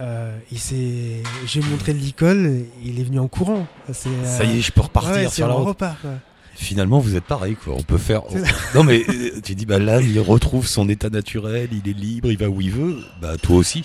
euh, 0.00 0.36
il 0.50 0.58
s'est, 0.58 1.22
j'ai 1.46 1.60
montré 1.60 1.92
l'école, 1.92 2.62
il 2.84 3.00
est 3.00 3.04
venu 3.04 3.18
en 3.20 3.28
courant. 3.28 3.66
C'est, 3.92 4.08
euh, 4.08 4.24
Ça 4.38 4.44
y 4.44 4.58
est, 4.58 4.60
je 4.60 4.72
peux 4.72 4.80
repartir 4.80 5.12
ouais, 5.14 5.28
sur 5.28 5.46
la 5.46 5.54
route. 5.54 5.68
repart. 5.68 6.00
quoi. 6.00 6.10
Finalement, 6.56 6.98
vous 6.98 7.16
êtes 7.16 7.24
pareil, 7.24 7.56
quoi. 7.56 7.74
On 7.76 7.82
peut 7.82 7.98
faire. 7.98 8.22
Non, 8.74 8.84
mais 8.84 9.04
euh, 9.08 9.40
tu 9.42 9.54
dis, 9.54 9.66
bah 9.66 9.78
là, 9.78 10.00
il 10.00 10.18
retrouve 10.20 10.66
son 10.66 10.88
état 10.88 11.10
naturel, 11.10 11.68
il 11.72 11.88
est 11.88 11.96
libre, 11.96 12.30
il 12.30 12.38
va 12.38 12.48
où 12.48 12.60
il 12.60 12.70
veut. 12.70 12.96
Bah, 13.20 13.36
toi 13.40 13.56
aussi. 13.56 13.84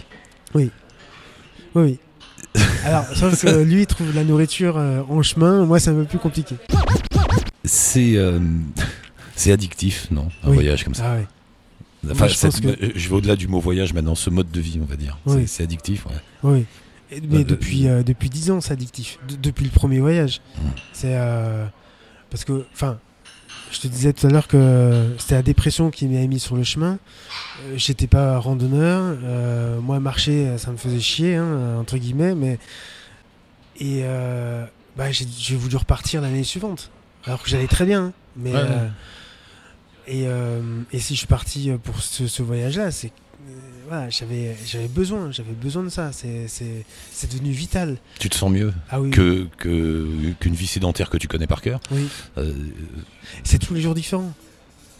Oui, 0.55 0.71
oui. 1.75 1.99
Alors, 2.85 3.05
sauf 3.15 3.39
que 3.41 3.63
lui, 3.63 3.81
il 3.81 3.85
trouve 3.87 4.13
la 4.15 4.23
nourriture 4.23 4.77
euh, 4.77 5.01
en 5.09 5.21
chemin. 5.21 5.65
Moi, 5.65 5.79
c'est 5.79 5.89
un 5.91 5.95
peu 5.95 6.05
plus 6.05 6.17
compliqué. 6.19 6.55
C'est. 7.63 8.15
euh, 8.15 8.39
C'est 9.35 9.51
addictif, 9.51 10.07
non? 10.11 10.29
Un 10.43 10.49
Oui. 10.49 10.55
voyage 10.55 10.83
comme 10.83 10.95
ça. 10.95 11.11
Ah 11.11 11.15
ouais. 11.17 11.27
Enfin, 12.11 12.27
je 12.27 12.33
cette- 12.33 12.51
pense 12.51 12.61
que- 12.61 12.67
euh, 12.67 12.91
je 12.95 13.09
vais 13.09 13.15
au-delà 13.15 13.35
du 13.35 13.47
mot 13.47 13.59
voyage 13.59 13.93
maintenant, 13.93 14.15
ce 14.15 14.29
mode 14.29 14.49
de 14.51 14.59
vie, 14.61 14.79
on 14.81 14.85
va 14.85 14.95
dire. 14.95 15.17
Oui. 15.25 15.47
C'est- 15.47 15.63
addictif, 15.63 16.05
ouais. 16.05 16.11
Oui. 16.43 16.65
Et- 17.11 17.21
mais 17.21 17.39
Euh, 17.39 17.43
depuis, 17.43 17.87
euh, 17.87 18.03
depuis 18.03 18.29
10 18.29 18.51
ans, 18.51 18.61
c'est 18.61 18.71
addictif. 18.73 19.19
De- 19.27 19.35
depuis 19.35 19.65
le 19.65 19.71
premier 19.71 19.99
voyage. 19.99 20.41
Mm. 20.57 20.67
C'est. 20.93 21.11
euh, 21.15 21.65
parce 22.29 22.45
que. 22.45 22.65
Enfin. 22.73 22.99
Je 23.71 23.79
te 23.81 23.87
disais 23.87 24.13
tout 24.13 24.25
à 24.25 24.29
l'heure 24.31 24.47
que 24.47 25.13
c'était 25.19 25.35
la 25.35 25.41
dépression 25.43 25.91
qui 25.91 26.07
m'avait 26.07 26.27
mis 26.27 26.39
sur 26.39 26.55
le 26.55 26.63
chemin. 26.63 26.97
Euh, 27.65 27.73
J'étais 27.77 28.07
pas 28.07 28.37
randonneur. 28.39 29.15
euh, 29.23 29.79
moi, 29.79 29.99
marcher, 29.99 30.57
ça 30.57 30.71
me 30.71 30.77
faisait 30.77 30.99
chier, 30.99 31.35
hein, 31.35 31.77
entre 31.79 31.97
guillemets. 31.97 32.33
Mais 32.35 32.57
et 33.79 34.01
euh, 34.03 34.65
bah, 34.97 35.05
j'ai 35.11 35.55
voulu 35.55 35.75
repartir 35.77 36.21
l'année 36.21 36.43
suivante, 36.43 36.89
alors 37.25 37.43
que 37.43 37.49
j'allais 37.49 37.67
très 37.67 37.85
bien. 37.85 38.05
hein. 38.05 38.13
Mais 38.35 38.53
Ouais, 38.53 38.61
ouais. 38.61 38.67
euh, 38.69 38.87
et, 40.07 40.23
euh, 40.27 40.61
et 40.91 40.99
si 40.99 41.13
je 41.13 41.19
suis 41.19 41.27
parti 41.27 41.71
pour 41.83 42.01
ce, 42.01 42.27
ce 42.27 42.41
voyage-là, 42.41 42.89
c'est 42.91 43.07
euh, 43.07 43.28
voilà, 43.87 44.09
j'avais 44.09 44.55
j'avais 44.65 44.87
besoin, 44.87 45.31
j'avais 45.31 45.53
besoin 45.53 45.83
de 45.83 45.89
ça. 45.89 46.11
C'est 46.11 46.47
c'est 46.47 46.85
c'est 47.11 47.31
devenu 47.31 47.51
vital. 47.51 47.97
Tu 48.19 48.29
te 48.29 48.35
sens 48.35 48.51
mieux 48.51 48.73
Ah 48.89 49.01
oui. 49.01 49.09
que 49.11 49.47
que- 49.57 50.31
qu'une 50.39 50.53
vie 50.53 50.67
sédentaire 50.67 51.09
que 51.09 51.17
tu 51.17 51.27
connais 51.27 51.47
par 51.47 51.61
cœur. 51.61 51.79
Oui. 51.91 52.07
Euh, 52.37 52.53
c'est 53.43 53.57
tous 53.59 53.73
les 53.73 53.81
jours 53.81 53.95
différents. 53.95 54.31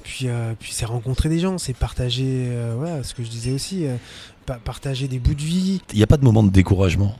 Puis, 0.03 0.27
euh, 0.27 0.53
puis 0.59 0.71
c'est 0.73 0.85
rencontrer 0.85 1.29
des 1.29 1.39
gens, 1.39 1.59
c'est 1.59 1.73
partager, 1.75 2.45
euh, 2.47 2.73
voilà, 2.75 3.03
ce 3.03 3.13
que 3.13 3.23
je 3.23 3.29
disais 3.29 3.51
aussi, 3.51 3.85
euh, 3.85 3.95
pa- 4.47 4.57
partager 4.57 5.07
des 5.07 5.19
bouts 5.19 5.35
de 5.35 5.41
vie. 5.41 5.81
Il 5.91 5.97
n'y 5.97 6.03
a 6.03 6.07
pas 6.07 6.17
de 6.17 6.23
moment 6.23 6.41
de 6.41 6.49
découragement. 6.49 7.15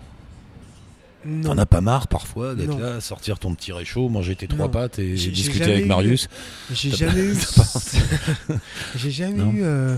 T'en 1.44 1.58
as 1.58 1.66
pas 1.66 1.82
marre 1.82 2.08
parfois 2.08 2.56
d'être 2.56 2.80
là, 2.80 3.02
sortir 3.02 3.38
ton 3.38 3.54
petit 3.54 3.74
réchaud, 3.74 4.08
manger 4.08 4.36
tes 4.38 4.48
trois 4.48 4.72
pâtes 4.72 4.98
et 5.00 5.14
discuter 5.14 5.66
avec 5.66 5.86
Marius. 5.86 6.30
j'ai 6.72 6.90
jamais 6.92 7.20
eu, 7.22 7.36
t'as 7.56 8.56
j'ai 8.96 9.12
jamais 9.12 9.44
Non. 9.44 9.52
eu 9.52 9.62
euh, 9.64 9.98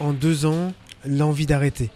en 0.00 0.12
deux 0.12 0.46
ans 0.46 0.72
l'envie 1.06 1.46
d'arrêter. 1.46 1.90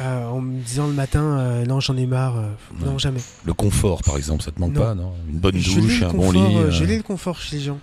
Euh, 0.00 0.26
en 0.28 0.40
me 0.40 0.60
disant 0.62 0.86
le 0.86 0.94
matin, 0.94 1.22
euh, 1.38 1.66
non, 1.66 1.80
j'en 1.80 1.96
ai 1.96 2.06
marre. 2.06 2.38
euh, 2.38 2.50
Non, 2.84 2.96
jamais. 2.96 3.20
Le 3.44 3.52
confort, 3.52 4.02
par 4.02 4.16
exemple, 4.16 4.42
ça 4.42 4.50
te 4.50 4.58
manque 4.58 4.72
Non. 4.72 4.80
pas, 4.80 4.94
non? 4.94 5.12
Une 5.28 5.38
bonne 5.38 5.58
Je 5.58 5.78
douche, 5.78 6.02
un 6.02 6.08
bon 6.12 6.30
lit. 6.32 6.40
euh, 6.56 6.70
Je 6.70 6.84
l'ai 6.84 6.96
le 6.96 7.02
confort 7.02 7.38
chez 7.38 7.56
les 7.56 7.62
gens. 7.62 7.78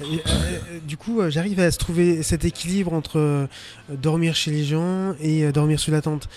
Et, 0.00 0.20
du 0.86 0.96
coup, 0.96 1.20
j'arrive 1.28 1.60
à 1.60 1.70
se 1.70 1.78
trouver 1.78 2.22
cet 2.24 2.44
équilibre 2.44 2.92
entre 2.92 3.48
dormir 3.88 4.34
chez 4.34 4.50
les 4.50 4.64
gens 4.64 5.14
et 5.20 5.50
dormir 5.52 5.78
sous 5.78 5.92
la 5.92 6.02
tente. 6.02 6.28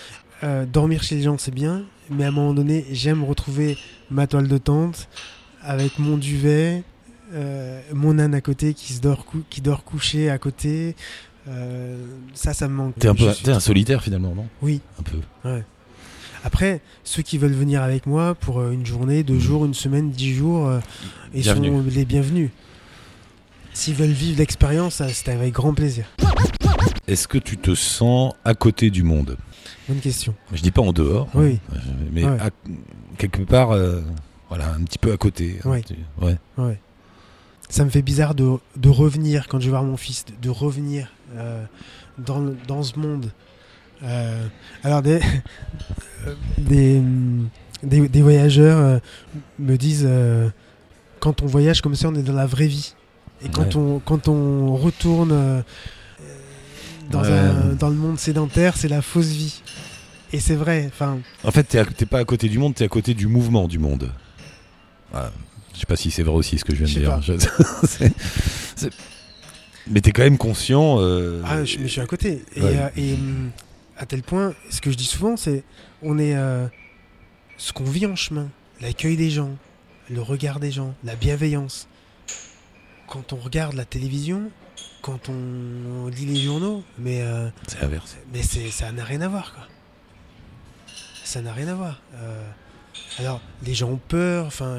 Dormir 0.72 1.02
chez 1.02 1.16
les 1.16 1.22
gens, 1.22 1.36
c'est 1.38 1.50
bien, 1.52 1.82
mais 2.08 2.24
à 2.24 2.28
un 2.28 2.30
moment 2.30 2.54
donné, 2.54 2.86
j'aime 2.92 3.24
retrouver 3.24 3.76
ma 4.12 4.28
toile 4.28 4.46
de 4.46 4.58
tente 4.58 5.08
avec 5.60 5.98
mon 5.98 6.16
duvet, 6.16 6.84
mon 7.92 8.18
âne 8.20 8.32
à 8.34 8.40
côté 8.40 8.74
qui, 8.74 8.92
se 8.92 9.00
dort, 9.00 9.24
cou- 9.26 9.42
qui 9.50 9.60
dort 9.60 9.82
couché 9.82 10.30
à 10.30 10.38
côté. 10.38 10.94
Euh, 11.48 11.96
ça, 12.34 12.52
ça 12.52 12.68
me 12.68 12.74
manque. 12.74 12.94
T'es 12.98 13.08
un 13.08 13.14
peu 13.14 13.32
suis- 13.32 13.50
un 13.50 13.60
solitaire 13.60 14.02
finalement, 14.02 14.34
non? 14.34 14.46
Oui. 14.62 14.80
Un 14.98 15.02
peu. 15.02 15.18
Après, 16.44 16.80
ceux 17.04 17.22
qui 17.22 17.36
veulent 17.38 17.52
venir 17.52 17.82
avec 17.82 18.06
moi 18.06 18.34
pour 18.34 18.60
euh, 18.60 18.70
une 18.70 18.86
journée, 18.86 19.22
deux 19.24 19.34
Mhm. 19.34 19.40
jours, 19.40 19.64
une 19.64 19.74
semaine, 19.74 20.10
dix 20.10 20.34
jours, 20.34 20.66
euh, 20.68 20.78
ils 21.34 21.42
Bienvenue. 21.42 21.68
sont 21.68 21.84
les 21.90 22.04
bienvenus. 22.04 22.50
S'ils 23.74 23.94
veulent 23.94 24.10
vivre 24.10 24.38
l'expérience, 24.38 25.02
c'est 25.08 25.28
avec 25.30 25.52
grand 25.52 25.74
plaisir. 25.74 26.06
Est-ce 27.06 27.26
que 27.28 27.38
tu 27.38 27.56
te 27.56 27.74
sens 27.74 28.34
à 28.44 28.54
côté 28.54 28.90
du 28.90 29.02
monde? 29.02 29.36
Bonne 29.88 29.98
question. 30.00 30.34
Je 30.52 30.60
dis 30.62 30.70
pas 30.70 30.82
en 30.82 30.92
dehors, 30.92 31.28
Oui. 31.34 31.58
hein, 31.74 31.78
mais 32.12 32.24
Ouais. 32.24 32.38
à- 32.40 32.50
quelque 33.16 33.42
part, 33.42 33.70
euh, 33.72 34.02
voilà, 34.48 34.72
un 34.74 34.82
petit 34.84 34.98
peu 34.98 35.12
à 35.12 35.16
côté. 35.16 35.58
hein, 35.64 35.70
Ouais. 35.70 35.82
tu- 35.82 35.94
ouais. 36.24 36.36
Ouais. 36.58 36.78
Ça 37.68 37.84
me 37.84 37.90
fait 37.90 38.02
bizarre 38.02 38.34
de, 38.34 38.56
de 38.76 38.88
revenir 38.88 39.48
quand 39.48 39.58
je 39.60 39.64
vais 39.66 39.70
voir 39.70 39.82
mon 39.84 39.96
fils, 39.96 40.24
de, 40.26 40.32
de 40.40 40.50
revenir 40.50 41.12
dans, 42.18 42.40
le- 42.40 42.56
dans 42.66 42.82
ce 42.82 42.98
monde. 42.98 43.30
Euh, 44.02 44.46
alors, 44.84 45.02
des, 45.02 45.20
euh, 46.26 46.34
des, 46.58 46.98
hum, 46.98 47.48
des, 47.82 48.08
des 48.08 48.22
voyageurs 48.22 48.78
euh, 48.78 48.98
me 49.58 49.76
disent 49.76 50.04
euh, 50.08 50.48
quand 51.20 51.42
on 51.42 51.46
voyage 51.46 51.80
comme 51.80 51.94
ça, 51.94 52.08
on 52.08 52.14
est 52.14 52.22
dans 52.22 52.32
la 52.32 52.46
vraie 52.46 52.66
vie. 52.68 52.94
Et 53.44 53.48
quand, 53.48 53.74
Ouais. 53.74 53.76
on, 53.76 53.98
quand 54.00 54.28
on 54.28 54.74
retourne 54.76 55.30
euh, 55.32 55.62
dans, 57.10 57.22
Ouais. 57.22 57.28
un- 57.30 57.74
dans 57.74 57.88
le 57.88 57.94
monde 57.96 58.18
sédentaire, 58.18 58.76
c'est 58.76 58.88
la 58.88 59.02
fausse 59.02 59.26
vie. 59.28 59.62
Et 60.32 60.40
c'est 60.40 60.56
vrai. 60.56 60.90
En 61.44 61.50
fait, 61.50 61.64
t'es 61.64 62.04
pas 62.06 62.18
à 62.18 62.24
côté 62.24 62.48
du 62.48 62.58
monde, 62.58 62.74
t'es 62.74 62.84
à 62.84 62.88
côté 62.88 63.14
du 63.14 63.26
mouvement 63.28 63.66
du 63.66 63.78
monde. 63.78 64.12
Voilà. 65.10 65.32
Je 65.74 65.80
sais 65.80 65.86
pas 65.86 65.96
si 65.96 66.10
c'est 66.10 66.22
vrai 66.22 66.34
aussi 66.34 66.58
ce 66.58 66.64
que 66.64 66.74
je 66.74 66.84
viens 66.84 66.94
de 67.12 67.38
dire. 67.38 68.10
Mais 69.90 70.00
t'es 70.00 70.12
quand 70.12 70.22
même 70.22 70.38
conscient. 70.38 70.96
euh, 71.00 71.42
Ah, 71.44 71.64
je, 71.64 71.78
mais 71.78 71.84
je 71.84 71.92
suis 71.92 72.00
à 72.00 72.06
côté. 72.06 72.44
Et, 72.56 72.62
Ouais. 72.62 72.76
euh, 72.78 72.88
et, 72.96 73.14
hum, 73.14 73.50
à 73.96 74.06
tel 74.06 74.22
point, 74.22 74.54
ce 74.70 74.80
que 74.80 74.90
je 74.90 74.96
dis 74.96 75.04
souvent, 75.04 75.36
c'est 75.36 75.64
on 76.02 76.18
est 76.18 76.36
euh, 76.36 76.66
ce 77.56 77.72
qu'on 77.72 77.84
vit 77.84 78.06
en 78.06 78.14
chemin, 78.16 78.48
l'accueil 78.80 79.16
des 79.16 79.30
gens, 79.30 79.50
le 80.10 80.20
regard 80.22 80.60
des 80.60 80.70
gens, 80.70 80.94
la 81.04 81.16
bienveillance. 81.16 81.88
Quand 83.08 83.32
on 83.32 83.36
regarde 83.36 83.74
la 83.74 83.84
télévision, 83.84 84.50
quand 85.02 85.28
on 85.30 86.08
lit 86.08 86.26
les 86.26 86.40
journaux, 86.40 86.84
mais 86.98 87.22
euh, 87.22 87.48
C'est 87.66 87.80
l'inverse. 87.80 88.16
mais 88.32 88.42
c'est 88.42 88.70
ça 88.70 88.92
n'a 88.92 89.04
rien 89.04 89.22
à 89.22 89.28
voir 89.28 89.54
quoi. 89.54 89.66
Ça 91.24 91.40
n'a 91.42 91.52
rien 91.52 91.68
à 91.68 91.74
voir. 91.74 92.00
Alors 93.18 93.40
les 93.64 93.74
gens 93.74 93.88
ont 93.90 94.00
peur, 94.08 94.46
enfin 94.46 94.78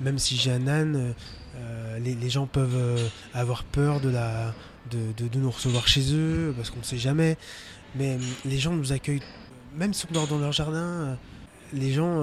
même 0.00 0.18
si 0.18 0.36
j'ai 0.36 0.50
un 0.50 0.66
âne, 0.66 1.14
euh, 1.56 1.98
les, 1.98 2.14
les 2.14 2.30
gens 2.30 2.46
peuvent 2.46 2.74
euh, 2.76 2.96
avoir 3.34 3.64
peur 3.64 4.00
de 4.00 4.08
la 4.08 4.54
de, 4.90 4.98
de- 5.16 5.28
de 5.28 5.38
nous 5.40 5.50
recevoir 5.50 5.88
chez 5.88 6.12
eux 6.14 6.52
parce 6.56 6.70
qu'on 6.70 6.78
ne 6.80 6.84
sait 6.84 6.98
jamais. 6.98 7.36
Mais 7.98 8.14
euh, 8.14 8.18
les 8.44 8.58
gens 8.58 8.72
nous 8.72 8.92
accueillent, 8.92 9.22
même 9.76 9.92
si 9.94 10.06
on 10.10 10.12
dort 10.12 10.26
dans 10.28 10.38
leur 10.38 10.52
jardin, 10.52 11.18
les 11.72 11.92
gens 11.92 12.22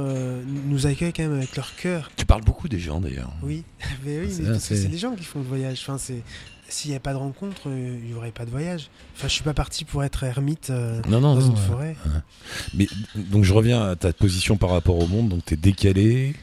nous 0.68 0.88
accueillent 0.88 1.12
quand 1.14 1.24
même 1.24 1.34
avec 1.38 1.56
leur 1.58 1.76
cœur. 1.76 2.10
Tu 2.16 2.26
parles 2.26 2.44
beaucoup 2.44 2.70
des 2.70 2.80
gens 2.80 3.02
d'ailleurs. 3.02 3.34
Oui, 3.42 3.64
mais 4.06 4.20
oui, 4.22 4.34
mais 4.40 4.50
parce 4.52 4.68
que 4.70 4.76
c'est- 4.76 4.88
les 4.88 4.98
gens 4.98 5.16
qui 5.16 5.24
font 5.26 5.40
le 5.40 5.46
voyage. 5.46 5.80
Enfin, 5.82 5.98
c'est 5.98 6.22
s'il 6.70 6.90
n'y 6.90 6.96
avait 6.96 7.02
pas 7.02 7.12
de 7.14 7.18
rencontre, 7.18 7.62
il 7.68 8.06
n'y 8.08 8.14
aurait 8.16 8.32
pas 8.32 8.46
de 8.46 8.50
voyage. 8.50 8.90
Enfin, 9.16 9.28
je 9.28 9.34
suis 9.34 9.44
pas 9.44 9.54
parti 9.54 9.84
pour 9.86 10.04
être 10.04 10.24
ermite 10.24 10.70
euh, 10.72 11.02
Non, 11.08 11.20
non, 11.20 11.36
dans 11.36 11.42
non, 11.42 11.50
une 11.52 11.58
forêt. 11.58 11.96
Mais 12.74 12.88
donc 13.16 13.44
je 13.44 13.54
reviens 13.54 13.82
à 13.90 13.96
ta 13.96 14.12
position 14.14 14.56
par 14.58 14.70
rapport 14.72 14.98
au 14.98 15.06
monde. 15.06 15.30
Donc 15.30 15.44
t'es 15.46 15.56
décalé, 15.58 16.34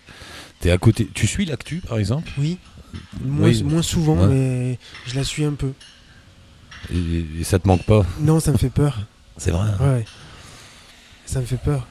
t'es 0.60 0.70
à 0.70 0.78
côté. 0.78 1.08
Tu 1.14 1.26
suis 1.26 1.46
l'actu 1.46 1.76
par 1.78 1.98
exemple? 1.98 2.30
Oui, 2.38 2.58
moins, 3.24 3.48
Oui. 3.48 3.62
moins 3.62 3.82
souvent, 3.82 4.16
Ouais. 4.16 4.26
mais 4.28 4.78
je 5.06 5.16
la 5.16 5.24
suis 5.24 5.44
un 5.44 5.52
peu. 5.54 5.72
et, 6.92 7.24
et 7.40 7.44
ça 7.44 7.58
te 7.58 7.66
manque 7.68 7.84
pas 7.84 8.04
Non, 8.20 8.40
ça 8.40 8.52
me 8.52 8.56
fait 8.58 8.70
peur. 8.70 8.98
C'est 9.36 9.50
vrai. 9.50 9.68
hein 9.68 9.76
Ouais, 9.94 10.04
ça 11.26 11.40
me 11.40 11.46
fait 11.46 11.56
peur. 11.62 11.86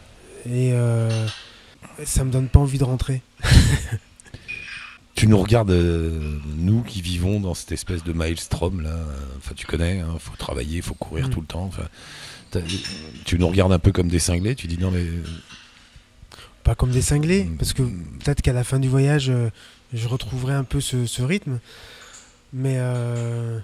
Et 0.46 0.72
euh, 0.74 1.28
ça 2.06 2.24
me 2.24 2.32
donne 2.32 2.48
pas 2.48 2.60
envie 2.60 2.78
de 2.78 2.84
rentrer. 2.84 3.22
Tu 5.16 5.28
nous 5.28 5.38
regardes, 5.38 5.72
euh, 5.72 6.38
nous 6.58 6.82
qui 6.82 7.02
vivons 7.02 7.42
dans 7.42 7.54
cette 7.54 7.74
espèce 7.74 8.04
de 8.06 8.14
maelstrom 8.14 8.80
là. 8.82 8.92
euh, 8.92 9.06
Enfin, 9.38 9.52
tu 9.56 9.66
connais, 9.66 9.98
il 9.98 10.20
faut 10.20 10.36
travailler, 10.38 10.82
faut 10.82 10.94
courir 10.94 11.28
Mm. 11.28 11.32
tout 11.32 11.42
le 11.42 11.48
temps. 11.48 11.64
Enfin, 11.66 11.84
tu 13.26 13.38
nous 13.38 13.48
regardes 13.50 13.74
un 13.74 13.80
peu 13.80 13.92
comme 13.92 14.08
des 14.08 14.20
cinglés. 14.20 14.56
Tu 14.56 14.68
dis 14.68 14.78
non 14.78 14.92
mais 14.92 15.06
Pas 16.70 16.76
comme 16.76 16.92
des 16.92 17.02
cinglés, 17.02 17.46
Mm. 17.46 17.58
parce 17.58 17.74
que 17.74 17.82
peut-être 17.82 18.44
qu'à 18.44 18.54
la 18.54 18.64
fin 18.64 18.78
du 18.80 18.88
voyage, 18.88 19.32
euh, 19.32 19.50
je 19.92 20.08
retrouverai 20.08 20.54
un 20.54 20.64
peu 20.64 20.80
ce, 20.80 21.08
ce 21.08 21.24
rythme. 21.24 21.58
Mais 22.54 22.76
euh, 22.78 23.58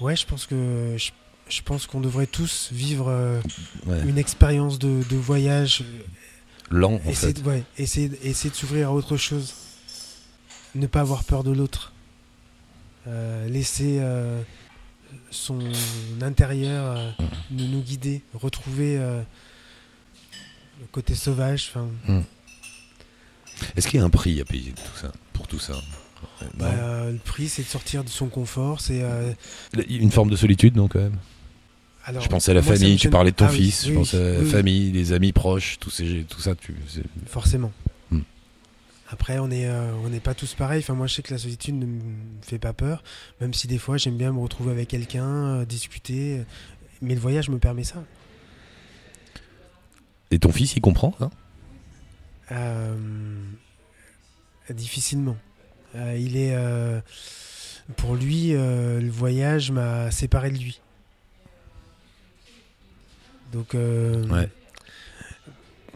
ouais, 0.00 0.14
je 0.14 0.24
pense 0.24 0.46
que 0.46 0.94
je, 0.96 1.10
je 1.48 1.62
pense 1.62 1.88
qu'on 1.88 2.00
devrait 2.00 2.28
tous 2.28 2.68
vivre 2.72 3.08
euh, 3.08 3.40
ouais, 3.86 4.02
une 4.06 4.18
expérience 4.18 4.78
de, 4.78 5.02
de 5.10 5.16
voyage, 5.16 5.82
lent 6.70 7.00
en 7.04 7.10
essayer, 7.10 7.34
fait. 7.34 7.42
de, 7.42 7.48
ouais, 7.48 7.64
essayer, 7.76 8.08
de- 8.08 8.18
essayer 8.22 8.50
de 8.50 8.54
s'ouvrir 8.54 8.86
à 8.90 8.92
autre 8.92 9.16
chose, 9.16 9.54
ne 10.76 10.86
pas 10.86 11.00
avoir 11.00 11.24
peur 11.24 11.42
de 11.42 11.50
l'autre, 11.50 11.92
Euh, 13.08 13.48
laisser 13.48 13.98
son 15.30 15.58
intérieur 16.22 16.96
euh, 16.96 17.10
nous, 17.50 17.66
nous 17.68 17.80
guider, 17.80 18.22
retrouver 18.34 18.96
le 20.80 20.86
côté 20.90 21.14
sauvage. 21.14 21.72
Enfin, 21.74 21.88
Est-ce 23.76 23.88
qu'il 23.88 23.98
y 24.00 24.02
a 24.02 24.06
un 24.06 24.10
prix 24.10 24.40
à 24.40 24.44
payer 24.44 24.72
tout 24.72 24.98
ça, 25.00 25.12
pour 25.32 25.46
tout 25.46 25.58
ça? 25.58 25.74
Bah, 26.54 26.66
euh, 26.66 27.12
le 27.12 27.18
prix, 27.18 27.48
c'est 27.48 27.62
de 27.62 27.68
sortir 27.68 28.04
de 28.04 28.08
son 28.08 28.28
confort. 28.28 28.80
C'est 28.80 29.02
euh, 29.02 29.32
Une 29.88 30.10
forme 30.10 30.30
de 30.30 30.36
solitude, 30.36 30.76
non 30.76 30.88
quand 30.88 30.98
même? 31.00 31.18
Alors, 32.04 32.22
Je 32.22 32.28
pense 32.28 32.48
à 32.48 32.54
la 32.54 32.62
famille, 32.62 32.96
tu 32.96 33.10
parlais 33.10 33.32
de 33.32 33.36
ton 33.36 33.46
Ah 33.46 33.50
fils, 33.50 33.84
oui, 33.84 33.90
je 33.90 33.94
pense 33.94 34.14
à 34.14 34.18
la 34.20 34.38
oui, 34.38 34.48
famille, 34.50 34.92
les 34.92 35.12
amis 35.12 35.32
proches, 35.32 35.78
tout, 35.80 35.90
ces, 35.90 36.24
tout 36.28 36.40
ça. 36.40 36.54
Tu, 36.54 36.72
Forcément. 37.26 37.72
Hmm. 38.12 38.20
Après, 39.08 39.40
on 39.40 39.48
n'est 39.48 39.66
euh, 39.66 39.92
on 40.04 40.08
n'est 40.08 40.20
pas 40.20 40.34
tous 40.34 40.54
pareils. 40.54 40.78
Enfin, 40.78 40.94
moi, 40.94 41.08
je 41.08 41.14
sais 41.14 41.22
que 41.22 41.34
la 41.34 41.38
solitude 41.38 41.74
ne 41.74 41.86
me 41.86 42.00
fait 42.42 42.60
pas 42.60 42.72
peur, 42.72 43.02
même 43.40 43.52
si 43.52 43.66
des 43.66 43.78
fois, 43.78 43.96
j'aime 43.96 44.16
bien 44.16 44.32
me 44.32 44.38
retrouver 44.38 44.70
avec 44.70 44.88
quelqu'un, 44.88 45.26
euh, 45.26 45.64
discuter. 45.64 46.42
Mais 47.02 47.14
le 47.14 47.20
voyage 47.20 47.48
me 47.48 47.58
permet 47.58 47.84
ça. 47.84 48.04
Et 50.30 50.38
ton 50.38 50.50
fils, 50.52 50.74
il 50.76 50.80
comprend 50.80 51.14
ça 51.18 51.30
Euh, 52.52 52.96
difficilement. 54.70 55.36
Euh, 55.94 56.16
il 56.18 56.36
est, 56.36 56.54
euh, 56.54 57.00
pour 57.96 58.14
lui, 58.16 58.50
le 58.52 59.08
voyage 59.10 59.70
m'a 59.70 60.10
séparé 60.10 60.50
de 60.50 60.58
lui. 60.58 60.80
Donc, 63.52 63.74
Ouais. 63.74 64.48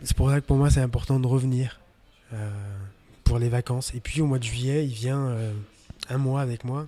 c'est 0.02 0.16
pour 0.16 0.30
ça 0.30 0.40
que 0.40 0.46
pour 0.46 0.56
moi, 0.56 0.70
c'est 0.70 0.80
important 0.80 1.18
de 1.20 1.26
revenir 1.26 1.80
pour 3.24 3.38
les 3.38 3.48
vacances. 3.48 3.92
Et 3.94 4.00
puis 4.00 4.20
au 4.20 4.26
mois 4.26 4.38
de 4.38 4.44
juillet, 4.44 4.84
il 4.86 4.92
vient 4.92 5.36
un 6.08 6.18
mois 6.18 6.40
avec 6.42 6.64
moi 6.64 6.86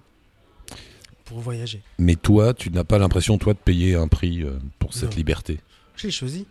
pour 1.25 1.41
voyager. 1.41 1.83
Mais 1.99 2.15
toi, 2.17 2.55
tu 2.55 2.71
n'as 2.71 2.85
pas 2.85 2.99
l'impression, 2.99 3.39
toi, 3.39 3.55
de 3.55 3.59
payer 3.59 3.95
un 3.97 4.09
prix 4.09 4.45
pour 4.79 4.95
cette 4.95 5.11
Non. 5.11 5.17
liberté? 5.17 5.61
Je 5.97 6.07
l'ai 6.07 6.13
choisi. 6.13 6.47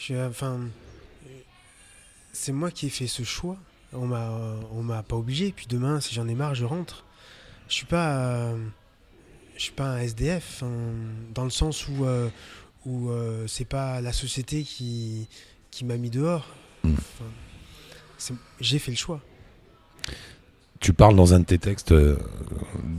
Je 0.00 0.04
suis, 0.04 0.18
enfin, 0.18 0.60
euh, 1.26 1.28
c'est 2.32 2.52
moi 2.52 2.70
qui 2.70 2.86
ai 2.86 2.88
fait 2.88 3.06
ce 3.06 3.22
choix. 3.22 3.58
On 3.92 4.06
m'a, 4.06 4.30
on 4.72 4.82
m'a 4.82 5.02
pas 5.02 5.16
obligé. 5.16 5.52
Puis 5.52 5.66
demain, 5.68 6.00
si 6.00 6.14
j'en 6.14 6.26
ai 6.26 6.34
marre, 6.34 6.54
je 6.54 6.64
rentre. 6.64 7.04
Je 7.68 7.74
suis 7.74 7.84
pas, 7.84 8.16
euh, 8.16 8.66
je 9.56 9.60
suis 9.60 9.72
pas 9.72 9.90
un 9.90 9.98
SDF 9.98 10.62
hein, 10.62 10.70
dans 11.34 11.44
le 11.44 11.50
sens 11.50 11.86
où, 11.86 12.06
euh, 12.06 12.30
où 12.86 13.10
euh, 13.10 13.46
c'est 13.46 13.66
pas 13.66 14.00
la 14.00 14.14
société 14.14 14.62
qui, 14.62 15.28
qui 15.70 15.84
m'a 15.84 15.98
mis 15.98 16.08
dehors. 16.08 16.46
Mm. 16.82 16.94
Enfin, 16.96 17.30
c'est- 18.16 18.34
j'ai 18.58 18.78
fait 18.78 18.92
le 18.92 18.96
choix. 18.96 19.20
Tu 20.80 20.94
parles 20.94 21.14
dans 21.14 21.34
un 21.34 21.40
de 21.40 21.44
tes 21.44 21.58
textes 21.58 21.92
euh, 21.92 22.16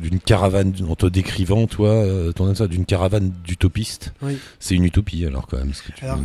d'une 0.01 0.19
caravane, 0.19 0.73
en 0.87 0.95
te 0.95 1.07
décrivant, 1.07 1.65
toi, 1.65 1.89
euh, 1.89 2.31
ton 2.31 2.53
ça, 2.53 2.67
d'une 2.67 2.85
caravane 2.85 3.33
d'utopistes. 3.43 4.13
Oui. 4.21 4.37
C'est 4.59 4.75
une 4.75 4.83
utopie, 4.85 5.25
alors, 5.25 5.47
quand 5.47 5.57
même. 5.57 5.73
ce 5.73 5.81
que 5.81 5.91
tu- 5.91 6.05
Alors, 6.05 6.19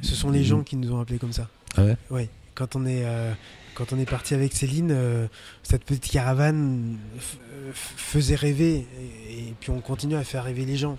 Ce 0.00 0.14
sont 0.14 0.30
les 0.30 0.44
gens 0.44 0.62
qui 0.62 0.76
nous 0.76 0.90
ont 0.92 1.00
appelés 1.00 1.18
comme 1.18 1.34
ça. 1.34 1.48
Ah 1.76 1.84
ouais? 1.84 1.96
Oui. 2.10 2.28
Quand 2.54 2.74
on 2.74 2.86
est, 2.86 3.04
euh, 3.04 3.32
quand 3.74 3.92
on 3.92 3.98
est 3.98 4.08
parti 4.08 4.32
avec 4.32 4.54
Céline, 4.54 4.96
cette 5.62 5.84
petite 5.84 6.10
caravane 6.10 6.96
faisait 7.72 8.36
rêver. 8.36 8.86
Et, 9.28 9.38
et 9.48 9.54
puis 9.60 9.70
on 9.70 9.80
continue 9.80 10.14
à 10.16 10.24
faire 10.24 10.44
rêver 10.44 10.64
les 10.64 10.76
gens. 10.76 10.96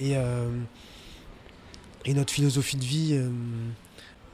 Et, 0.00 0.16
euh, 0.16 0.48
et 2.04 2.14
notre 2.14 2.32
philosophie 2.32 2.76
de 2.76 2.84
vie 2.84 3.20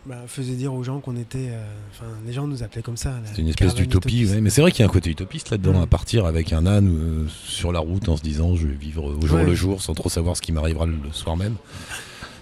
bah, 0.07 0.17
faisait 0.27 0.55
dire 0.55 0.75
aux 0.75 0.83
gens 0.83 1.01
qu'on 1.01 1.17
était. 1.17 1.49
euh, 1.51 1.65
Enfin, 1.93 2.07
les 2.27 2.33
gens 2.33 2.47
nous 2.47 2.63
appelaient 2.63 2.83
comme 2.83 2.97
ça. 2.97 3.15
C'est 3.33 3.41
une 3.41 3.49
espèce 3.49 3.75
d'utopie, 3.75 4.27
ouais. 4.27 4.41
mais 4.41 4.51
c'est 4.51 4.61
vrai 4.61 4.71
qu'il 4.71 4.81
y 4.81 4.83
a 4.83 4.87
un 4.87 4.93
côté 4.93 5.11
utopiste 5.11 5.51
là-dedans, 5.51 5.79
Mm. 5.79 5.83
à 5.83 5.87
partir 5.87 6.27
avec 6.27 6.53
un 6.53 6.67
âne 6.67 6.89
euh, 6.89 7.27
sur 7.29 7.73
la 7.73 7.81
route 7.81 8.09
en 8.09 8.17
se 8.17 8.23
disant 8.23 8.55
je 8.57 8.67
vais 8.67 8.75
vivre 8.75 9.05
au 9.05 9.27
jour 9.27 9.39
Ouais. 9.39 9.45
le 9.45 9.55
jour 9.55 9.81
sans 9.81 9.95
trop 9.95 10.09
savoir 10.09 10.37
ce 10.37 10.43
qui 10.43 10.53
m'arrivera 10.53 10.87
le, 10.87 10.97
soir 11.13 11.37
même. 11.37 11.57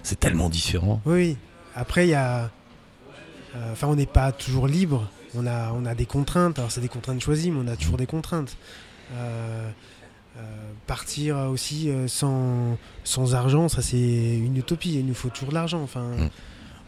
C'est 0.03 0.19
tellement 0.19 0.49
différent. 0.49 1.01
Oui, 1.05 1.13
oui. 1.13 1.37
Après, 1.75 2.05
il 2.05 2.09
y 2.09 2.13
a. 2.15 2.51
euh, 3.55 3.71
Enfin, 3.71 3.87
on 3.87 3.95
n'est 3.95 4.05
pas 4.05 4.31
toujours 4.31 4.67
libre. 4.67 5.09
On 5.35 5.47
a, 5.47 5.71
on 5.73 5.85
a 5.85 5.95
des 5.95 6.05
contraintes. 6.05 6.59
Alors, 6.59 6.71
c'est 6.71 6.81
des 6.81 6.87
contraintes 6.89 7.21
choisies, 7.21 7.49
mais 7.51 7.61
on 7.63 7.67
a 7.71 7.75
toujours 7.75 7.97
des 7.97 8.05
contraintes. 8.05 8.55
Partir 10.87 11.37
aussi 11.51 11.89
sans, 12.07 12.77
sans 13.03 13.35
argent, 13.35 13.69
ça 13.69 13.81
c'est 13.83 13.97
une 14.37 14.57
utopie. 14.57 14.95
Il 14.95 15.05
nous 15.05 15.13
faut 15.13 15.29
toujours 15.29 15.49
de 15.49 15.53
l'argent. 15.53 15.81
Enfin, 15.81 16.01
Mm. 16.17 16.29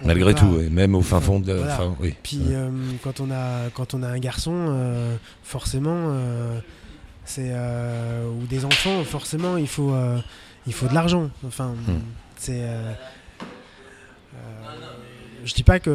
Malgré 0.05 0.33
tout, 0.35 0.45
même 0.71 0.95
au 0.95 1.01
fin 1.01 1.19
fond 1.19 1.39
de. 1.39 1.53
Voilà. 1.53 1.73
enfin, 1.73 1.95
oui. 1.99 2.13
Puis 2.23 2.37
Ouais. 2.37 2.53
euh, 2.55 2.69
quand 3.03 3.19
on 3.19 3.31
a 3.31 3.69
quand 3.73 3.93
on 3.93 4.03
a 4.03 4.07
un 4.07 4.19
garçon, 4.19 4.53
euh, 4.53 5.15
forcément, 5.43 5.95
euh, 6.09 6.59
c'est 7.25 7.51
ou 7.51 8.45
des 8.47 8.65
enfants, 8.65 9.03
forcément, 9.03 9.57
il 9.57 9.67
faut 9.67 9.93
il 10.67 10.73
faut 10.73 10.87
de 10.87 10.93
l'argent. 10.93 11.29
Enfin, 11.45 11.73
Hmm. 11.87 11.99
c'est. 12.37 12.61
je 15.43 15.53
dis 15.53 15.63
pas 15.63 15.79
que 15.79 15.91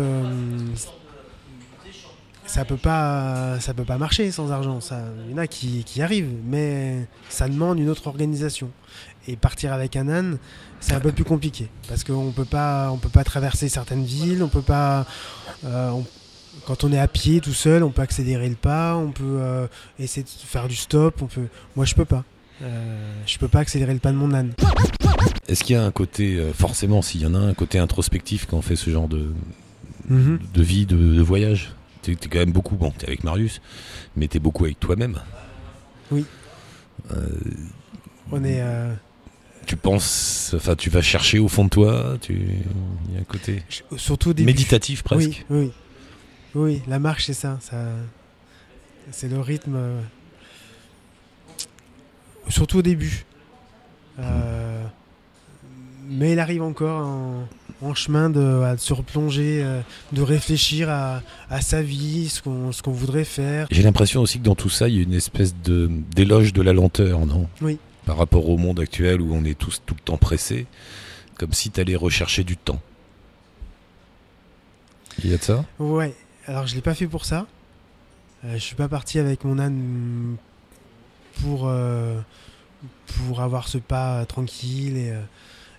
ça 2.47 2.65
peut 2.65 2.77
pas 2.77 3.61
ça 3.61 3.75
peut 3.75 3.85
pas 3.85 3.99
marcher 3.99 4.31
sans 4.33 4.51
argent. 4.51 4.81
Ça, 4.81 5.01
il 5.27 5.31
y 5.33 5.35
en 5.35 5.39
a 5.39 5.47
qui, 5.47 5.85
qui 5.85 6.03
arrivent, 6.03 6.33
mais 6.45 7.07
ça 7.29 7.49
demande 7.49 7.79
une 7.79 7.89
autre 7.89 8.07
organisation. 8.09 8.71
Et 9.29 9.37
partir 9.37 9.73
avec 9.73 9.97
un 9.97 10.09
âne, 10.09 10.39
c'est 10.81 10.95
un 10.95 11.01
peu 11.01 11.13
plus 11.13 11.25
compliqué 11.25 11.69
parce 11.89 12.05
qu'on 12.05 12.33
peut 12.33 12.45
pas 12.47 12.91
on 12.91 12.97
peut 12.97 13.11
pas 13.11 13.23
traverser 13.25 13.69
certaines 13.69 14.05
villes, 14.05 14.43
on 14.43 14.49
peut 14.49 14.63
pas 14.63 15.07
euh, 15.65 15.91
on- 15.91 16.07
quand 16.67 16.83
on 16.85 16.93
est 16.93 16.99
à 16.99 17.07
pied 17.07 17.41
tout 17.41 17.53
seul, 17.53 17.83
on 17.85 17.91
peut 17.91 18.03
accélérer 18.03 18.49
le 18.49 18.55
pas, 18.57 18.97
on 18.97 19.13
peut 19.13 19.23
euh, 19.41 19.67
essayer 19.99 20.25
de 20.25 20.29
faire 20.29 20.67
du 20.69 20.75
stop, 20.77 21.23
on 21.23 21.27
peut. 21.27 21.47
Moi, 21.77 21.85
je 21.85 21.95
peux 21.95 22.05
pas. 22.05 22.25
Euh, 22.63 23.13
je 23.25 23.39
peux 23.39 23.47
pas 23.49 23.61
accélérer 23.61 23.93
le 23.95 24.01
pas 24.01 24.11
de 24.11 24.17
mon 24.17 24.35
âne. 24.35 24.53
Est-ce 25.49 25.63
qu'il 25.65 25.75
y 25.77 25.79
a 25.79 25.85
un 25.85 25.91
côté, 25.93 26.37
euh, 26.37 26.53
forcément, 26.53 27.03
s'il 27.03 27.21
y 27.23 27.27
en 27.27 27.35
a 27.35 27.39
un 27.39 27.55
côté 27.55 27.79
introspectif 27.79 28.47
quand 28.47 28.57
on 28.59 28.63
fait 28.63 28.75
ce 28.77 28.91
genre 28.91 29.07
de, 29.09 29.33
Mhm. 30.09 30.41
de 30.53 30.63
vie, 30.63 30.87
de, 30.87 30.97
de 30.97 31.23
voyage? 31.23 31.73
T'es 32.03 32.17
quand 32.17 32.39
même 32.41 32.53
beaucoup, 32.53 32.75
bon, 32.77 32.91
t'es 32.91 33.07
avec 33.07 33.23
Marius, 33.25 33.61
mais 34.17 34.27
t'es 34.27 34.41
beaucoup 34.41 34.65
avec 34.65 34.81
toi-même. 34.81 35.21
Oui. 36.11 36.25
On 38.33 38.43
est. 38.45 38.61
tu 39.71 39.77
penses, 39.77 40.53
enfin, 40.57 40.75
tu 40.75 40.91
vas 40.91 41.01
chercher 41.01 41.39
au 41.39 41.47
fond 41.47 41.65
de 41.65 41.69
toi, 41.71 42.17
tu, 42.21 42.33
il 42.35 43.15
y 43.15 43.17
a 43.17 43.21
un 43.21 43.25
côté 43.25 43.63
je- 43.69 43.97
surtout 43.99 44.31
au 44.31 44.33
début. 44.33 44.47
méditatif 44.47 45.03
presque. 45.05 45.45
Oui, 45.49 45.57
oui. 45.63 45.71
Oui, 46.57 46.83
la 46.89 46.99
marche, 46.99 47.27
c'est 47.27 47.33
ça. 47.35 47.59
ça 47.61 47.77
c'est 49.13 49.29
le 49.29 49.39
rythme. 49.39 49.75
euh, 49.77 50.01
Surtout 52.49 52.79
au 52.79 52.83
début. 52.83 53.25
Euh, 54.19 54.83
Mais 56.09 56.33
il 56.33 56.41
arrive 56.41 56.63
encore 56.63 57.07
en, 57.07 57.49
en 57.83 57.95
chemin 57.95 58.29
de, 58.29 58.63
à 58.65 58.77
se 58.77 58.93
replonger, 58.93 59.63
euh, 59.63 59.81
de 60.13 60.23
réfléchir 60.23 60.91
à, 60.91 61.23
à 61.49 61.61
sa 61.61 61.81
vie, 61.83 62.29
ce 62.29 62.43
qu'on 62.43 62.71
qu'on 62.83 62.91
voudrait 62.91 63.25
faire. 63.25 63.69
J'ai 63.71 63.83
l'impression 63.85 64.21
aussi 64.21 64.39
que 64.41 64.45
dans 64.45 64.57
tout 64.57 64.69
ça, 64.71 64.89
il 64.89 64.97
y 64.97 64.99
a 64.99 65.03
une 65.03 65.15
espèce 65.15 65.55
de 65.63 65.89
d'éloge 66.17 66.53
de 66.53 66.63
la 66.63 66.73
lenteur, 66.73 67.25
non? 67.27 67.49
Oui. 67.63 67.79
Par 68.11 68.19
rapport 68.19 68.49
au 68.49 68.57
monde 68.57 68.81
actuel 68.81 69.21
où 69.21 69.33
on 69.33 69.45
est 69.45 69.57
tous 69.57 69.83
tout 69.87 69.95
le 69.95 70.01
temps 70.01 70.17
pressés, 70.17 70.67
comme 71.39 71.53
si 71.53 71.71
tu 71.71 71.81
allais 71.81 71.95
rechercher 71.95 72.43
du 72.43 72.57
temps. 72.57 72.81
Il 75.23 75.31
y 75.31 75.35
a 75.35 75.37
de 75.37 75.43
ça? 75.45 75.65
Ouais, 75.79 76.13
alors 76.49 76.67
je 76.67 76.75
l'ai 76.75 76.81
pas 76.81 76.97
fait 76.97 77.07
pour 77.07 77.25
ça. 77.25 77.47
Euh, 78.45 78.55
je 78.55 78.59
suis 78.59 78.75
pas 78.75 78.89
parti 78.89 79.21
avec 79.21 79.45
mon 79.45 79.61
âne 79.61 80.35
pour, 81.41 81.69
euh, 81.69 82.21
pour 83.07 83.43
avoir 83.43 83.69
ce 83.69 83.79
pas 83.79 84.27
tranquille 84.27 84.97
et, 84.97 85.13
euh, 85.13 85.23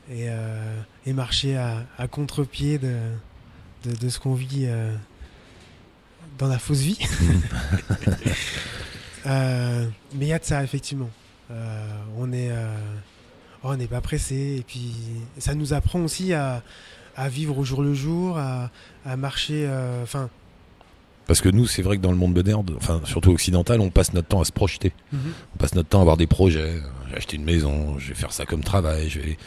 et, 0.10 0.30
euh, 0.30 0.82
et 1.06 1.12
marcher 1.12 1.58
à, 1.58 1.86
à 1.98 2.08
contre-pied 2.08 2.78
de, 2.78 2.96
de, 3.84 3.94
de 3.94 4.08
ce 4.08 4.20
qu'on 4.20 4.36
vit 4.36 4.70
dans 6.38 6.48
la 6.48 6.60
fausse 6.60 6.80
vie. 6.80 6.98
Mais 9.26 9.90
il 10.14 10.28
y 10.28 10.34
a 10.34 10.40
de 10.40 10.46
ça, 10.46 10.64
effectivement. 10.64 11.10
Euh, 11.52 11.86
on 12.18 12.32
euh, 12.34 12.76
on 13.64 13.76
n'est 13.76 13.88
pas 13.88 14.02
pressé 14.02 14.56
et 14.60 14.64
puis 14.66 14.94
ça 15.38 15.54
nous 15.54 15.74
apprend 15.74 16.00
aussi 16.02 16.34
à, 16.34 16.64
à 17.16 17.30
vivre 17.30 17.58
au 17.60 17.64
jour 17.64 17.82
le 17.84 17.94
jour, 17.94 18.38
à, 18.38 18.72
à 19.06 19.18
marcher. 19.18 19.66
euh, 19.68 20.02
Enfin, 20.04 20.30
Parce 21.28 21.42
que 21.42 21.50
nous, 21.50 21.68
c'est 21.68 21.82
vrai 21.82 21.98
que 21.98 22.02
dans 22.02 22.12
le 22.12 22.18
monde 22.18 22.34
moderne, 22.34 22.66
enfin 22.78 23.02
surtout 23.06 23.32
occidental, 23.32 23.80
on 23.82 23.90
passe 23.90 24.14
notre 24.14 24.28
temps 24.30 24.42
à 24.42 24.46
se 24.46 24.52
projeter. 24.52 24.94
On 25.14 25.58
passe 25.60 25.76
notre 25.76 25.90
temps 25.90 26.00
à 26.00 26.02
avoir 26.02 26.18
des 26.18 26.28
projets. 26.28 26.82
J'ai 27.10 27.18
acheté 27.18 27.36
une 27.36 27.44
maison, 27.44 28.00
je 28.00 28.08
vais 28.10 28.16
faire 28.16 28.32
ça 28.32 28.46
comme 28.46 28.64
travail. 28.64 29.10
Je 29.10 29.20
vais... 29.20 29.38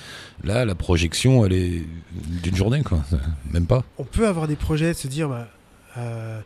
Là, 0.45 0.64
la 0.67 0.75
projection, 0.75 1.45
elle 1.47 1.55
est 1.55 1.83
d'une 2.43 2.55
journée, 2.57 2.83
quoi. 2.83 3.03
Même 3.51 3.67
pas. 3.67 3.83
on 3.99 4.05
peut 4.05 4.29
avoir 4.29 4.47
des 4.47 4.57
projets 4.57 4.88
de 4.93 4.99
se 4.99 5.09
dire 5.09 5.29
bah, 5.31 5.49
euh, 5.97 6.40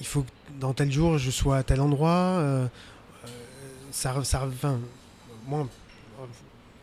il 0.00 0.06
faut 0.06 0.22
que 0.22 0.28
dans 0.60 0.72
tel 0.72 0.90
jour 0.90 1.18
je 1.18 1.30
sois 1.30 1.58
à 1.58 1.62
tel 1.62 1.80
endroit. 1.80 2.10
euh, 2.40 2.66
ça, 3.96 4.14
moi, 5.46 5.66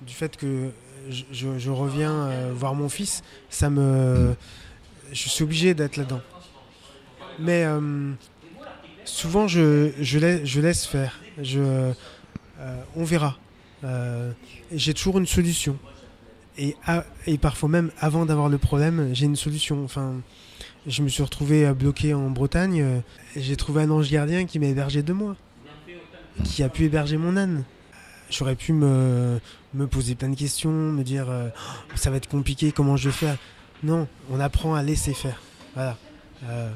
du 0.02 0.13
fait 0.13 0.36
que 0.36 0.71
je, 1.10 1.69
reviens 1.69 2.12
euh, 2.12 2.52
voir 2.56 2.73
mon 2.73 2.89
fils, 2.89 3.21
ça 3.49 3.69
me, 3.69 4.36
je 5.12 5.30
suis 5.30 5.43
obligé 5.43 5.76
d'être 5.76 5.97
là-dedans. 5.97 6.21
Mais 7.39 7.65
euh, 7.65 8.12
souvent 9.06 9.47
je, 9.47 9.91
laisse, 10.60 10.86
faire. 10.86 11.19
Euh, 11.56 11.93
on 12.95 13.04
verra. 13.04 13.38
J'ai 14.71 14.93
toujours 14.95 15.19
une 15.19 15.28
solution. 15.28 15.78
Et, 16.58 16.76
parfois 17.39 17.69
même 17.69 17.91
avant 17.99 18.26
d'avoir 18.26 18.49
le 18.49 18.58
problème, 18.58 19.12
j'ai 19.13 19.26
une 19.26 19.36
solution. 19.36 19.84
Enfin, 19.84 20.15
je 20.88 21.04
me 21.04 21.10
suis 21.10 21.21
retrouvé 21.21 21.71
bloqué 21.73 22.15
en 22.15 22.32
Bretagne. 22.32 23.02
et 23.36 23.41
J'ai 23.41 23.56
trouvé 23.56 23.84
un 23.84 23.91
ange 23.91 24.10
gardien 24.10 24.45
qui 24.45 24.58
m'a 24.58 24.65
hébergé 24.65 25.04
deux 25.04 25.13
mois, 25.13 25.36
qui 26.43 26.63
a 26.63 26.69
pu 26.69 26.86
héberger 26.86 27.17
mon 27.17 27.38
âne. 27.38 27.63
j'aurais 28.30 28.56
pu 28.56 28.74
me, 28.74 29.39
me 29.74 29.88
poser 29.88 30.15
plein 30.15 30.30
de 30.30 30.36
questions, 30.36 30.72
me 30.72 31.04
dire 31.04 31.30
euh, 31.30 31.50
ça 31.96 32.10
va 32.10 32.17
être 32.17 32.30
compliqué, 32.30 32.72
comment 32.72 32.98
je 32.98 33.10
vais 33.10 33.15
faire? 33.15 33.38
Non, 33.84 34.08
on 34.32 34.39
apprend 34.39 34.76
à 34.76 34.82
laisser 34.84 35.13
faire. 35.13 35.41
Voilà. 35.76 35.98
Euh, 36.46 36.72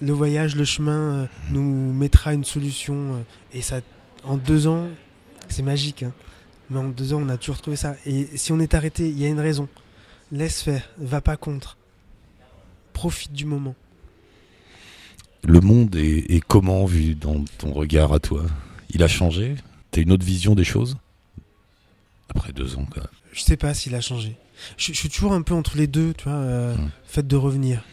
le 0.00 0.12
voyage, 0.12 0.56
le 0.56 0.64
chemin 0.64 0.92
euh, 0.92 1.26
nous 1.50 1.92
mettra 1.92 2.32
une 2.34 2.44
solution. 2.44 3.24
et 3.52 3.62
ça, 3.62 3.80
en 4.24 4.36
deux 4.36 4.66
ans, 4.66 4.88
c'est 5.48 5.62
magique. 5.62 6.02
hein. 6.02 6.12
Mais 6.70 6.78
en 6.78 6.88
deux 6.88 7.14
ans, 7.14 7.22
on 7.22 7.28
a 7.28 7.36
toujours 7.36 7.60
trouvé 7.60 7.76
ça. 7.76 7.94
Et 8.06 8.26
si 8.36 8.52
on 8.52 8.58
est 8.58 8.74
arrêté, 8.74 9.08
il 9.08 9.18
y 9.18 9.24
a 9.24 9.28
une 9.28 9.40
raison. 9.40 9.68
Laisse 10.32 10.62
faire, 10.62 10.82
va 10.98 11.20
pas 11.20 11.36
contre. 11.36 11.76
Profite 12.92 13.32
du 13.32 13.44
moment. 13.44 13.74
Le 15.46 15.60
monde 15.60 15.94
est, 15.96 16.30
est 16.34 16.40
comment 16.40 16.84
vu 16.86 17.14
dans 17.14 17.44
ton 17.58 17.72
regard 17.72 18.12
à 18.12 18.18
toi? 18.18 18.44
Il 18.90 19.02
a 19.02 19.08
changé? 19.08 19.54
T'as 19.90 20.00
une 20.02 20.12
autre 20.12 20.24
vision 20.24 20.54
des 20.54 20.64
choses? 20.64 20.96
Après 22.30 22.52
deux 22.52 22.74
ans, 22.76 22.86
quand 22.90 23.00
même. 23.00 23.10
Je 23.32 23.42
sais 23.42 23.56
pas 23.56 23.72
s'il 23.74 23.94
a 23.94 24.00
changé. 24.00 24.36
Je, 24.76 24.92
je 24.92 24.98
suis 24.98 25.08
toujours 25.08 25.32
un 25.32 25.42
peu 25.42 25.54
entre 25.54 25.76
les 25.76 25.86
deux, 25.86 26.14
tu 26.14 26.24
vois, 26.24 26.32
euh, 26.34 26.74
Mm. 26.76 26.90
fait 27.06 27.26
de 27.26 27.36
revenir. 27.36 27.84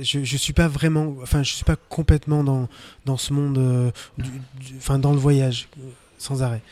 Je, 0.00 0.22
je 0.24 0.36
suis 0.36 0.52
pas 0.52 0.68
vraiment, 0.68 1.14
enfin, 1.22 1.42
je 1.42 1.52
suis 1.52 1.64
pas 1.64 1.76
complètement 1.76 2.44
dans, 2.44 2.68
dans 3.06 3.16
ce 3.16 3.32
monde, 3.32 3.58
euh, 3.58 3.90
du- 4.18 4.30
du- 4.60 4.76
enfin, 4.76 4.98
dans 4.98 5.12
le 5.12 5.18
voyage, 5.18 5.68
euh, 5.78 5.90
sans 6.18 6.42
arrêt. 6.42 6.62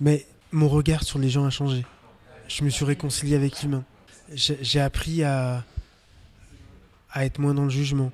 Mais 0.00 0.24
mon 0.52 0.68
regard 0.68 1.02
sur 1.04 1.18
les 1.18 1.28
gens 1.30 1.44
a 1.44 1.50
changé. 1.50 1.84
Je 2.48 2.64
me 2.64 2.70
suis 2.70 2.84
réconcilié 2.84 3.34
avec 3.36 3.62
l'humain. 3.62 3.84
J'ai 4.32 4.56
j'ai 4.62 4.80
appris 4.80 5.22
à, 5.24 5.64
à 7.12 7.24
être 7.24 7.38
moins 7.38 7.54
dans 7.54 7.64
le 7.64 7.70
jugement, 7.70 8.12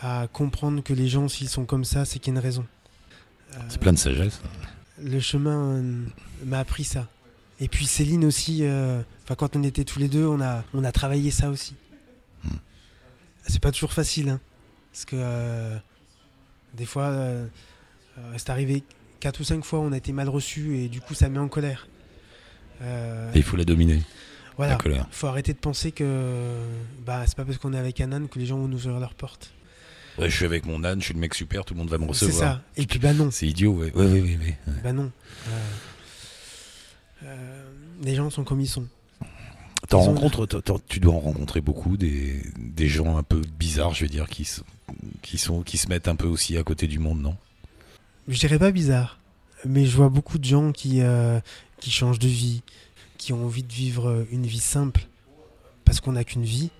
à 0.00 0.26
comprendre 0.32 0.82
que 0.82 0.92
les 0.92 1.08
gens, 1.08 1.28
s'ils 1.28 1.48
sont 1.48 1.64
comme 1.66 1.84
ça, 1.84 2.04
c'est 2.04 2.18
qu'il 2.18 2.32
y 2.32 2.36
a 2.36 2.38
une 2.38 2.44
raison. 2.44 2.66
Euh, 3.54 3.58
C'est 3.68 3.80
plein 3.80 3.92
de 3.92 3.98
sagesse. 3.98 4.40
le 5.02 5.20
chemin 5.20 5.76
euh, 5.76 6.04
m'a 6.44 6.58
appris 6.58 6.84
ça. 6.84 7.08
Et 7.60 7.68
puis 7.68 7.84
Céline 7.86 8.24
aussi, 8.24 8.60
euh, 8.64 9.02
enfin 9.24 9.34
quand 9.34 9.56
on 9.56 9.62
était 9.62 9.84
tous 9.84 9.98
les 9.98 10.08
deux, 10.08 10.24
on 10.26 10.40
a, 10.40 10.64
on 10.72 10.82
a 10.84 10.92
travaillé 10.92 11.30
ça 11.30 11.50
aussi. 11.50 11.74
Hmm. 12.44 12.56
C'est 13.46 13.60
pas 13.60 13.72
toujours 13.72 13.92
facile, 13.92 14.30
hein, 14.30 14.40
parce 14.92 15.04
que 15.04 15.16
euh, 15.18 15.76
des 16.74 16.86
fois, 16.86 17.04
euh, 17.08 17.46
euh, 18.18 18.34
c'est 18.38 18.48
arrivé 18.50 18.82
quatre 19.18 19.40
ou 19.40 19.44
cinq 19.44 19.62
fois, 19.64 19.80
on 19.80 19.92
a 19.92 19.98
été 19.98 20.12
mal 20.12 20.28
reçus 20.30 20.78
et 20.78 20.88
du 20.88 21.02
coup 21.02 21.12
ça 21.14 21.28
met 21.28 21.38
en 21.38 21.48
colère. 21.48 21.86
Euh, 22.82 23.30
Et 23.34 23.38
il 23.38 23.42
faut 23.44 23.56
la 23.58 23.64
dominer, 23.66 24.02
voilà, 24.56 24.76
colère. 24.76 25.06
faut 25.10 25.26
arrêter 25.26 25.52
de 25.52 25.58
penser 25.58 25.92
que 25.92 26.54
bah 27.04 27.24
c'est 27.26 27.36
pas 27.36 27.44
parce 27.44 27.58
qu'on 27.58 27.74
est 27.74 27.78
avec 27.78 28.00
un 28.00 28.10
âne 28.12 28.28
que 28.28 28.38
les 28.38 28.46
gens 28.46 28.56
vont 28.56 28.68
nous 28.68 28.86
ouvrir 28.86 29.00
leurs 29.00 29.12
portes. 29.14 29.52
Je 30.28 30.34
suis 30.36 30.44
avec 30.44 30.66
mon 30.66 30.82
âne, 30.84 31.00
je 31.00 31.06
suis 31.06 31.14
le 31.14 31.20
mec 31.20 31.34
super, 31.34 31.64
tout 31.64 31.74
le 31.74 31.78
monde 31.78 31.88
va 31.90 31.98
me 31.98 32.04
C'est 32.12 32.26
recevoir. 32.26 32.54
ça. 32.56 32.62
Et 32.76 32.86
puis 32.86 32.98
bah 32.98 33.12
non, 33.12 33.30
C'est 33.30 33.46
idiot, 33.46 33.72
ouais. 33.72 33.92
Ouais, 33.94 34.04
ouais, 34.06 34.20
ouais, 34.20 34.36
ouais. 34.38 34.56
bah 34.82 34.92
non. 34.92 35.10
Euh, 35.48 35.50
euh, 37.24 37.70
les 38.02 38.14
gens 38.14 38.30
sont 38.30 38.44
comme 38.44 38.60
ils 38.60 38.66
sont. 38.68 38.86
Ils 39.90 39.96
ont- 39.96 40.00
rencontres, 40.14 40.46
tu 40.88 41.00
dois 41.00 41.14
en 41.14 41.20
rencontrer 41.20 41.60
beaucoup 41.60 41.96
des, 41.96 42.42
des 42.58 42.88
gens 42.88 43.16
un 43.16 43.22
peu 43.22 43.40
bizarres, 43.58 43.94
je 43.94 44.04
veux 44.04 44.08
dire, 44.10 44.28
qui, 44.28 44.48
qui, 45.22 45.36
sont, 45.38 45.62
qui 45.62 45.78
se 45.78 45.88
mettent 45.88 46.06
un 46.06 46.16
peu 46.16 46.26
aussi 46.28 46.56
à 46.56 46.62
côté 46.62 46.86
du 46.86 46.98
monde, 46.98 47.20
non? 47.20 47.36
Je 48.28 48.38
dirais 48.38 48.58
pas 48.58 48.70
bizarre, 48.70 49.18
mais 49.64 49.86
je 49.86 49.96
vois 49.96 50.08
beaucoup 50.08 50.38
de 50.38 50.44
gens 50.44 50.70
qui, 50.70 51.00
euh, 51.00 51.40
qui 51.80 51.90
changent 51.90 52.18
de 52.20 52.28
vie, 52.28 52.62
qui 53.18 53.32
ont 53.32 53.44
envie 53.46 53.64
de 53.64 53.72
vivre 53.72 54.24
une 54.30 54.46
vie 54.46 54.60
simple, 54.60 55.08
parce 55.84 56.00
qu'on 56.00 56.12
n'a 56.12 56.24
qu'une 56.24 56.44
vie, 56.44 56.70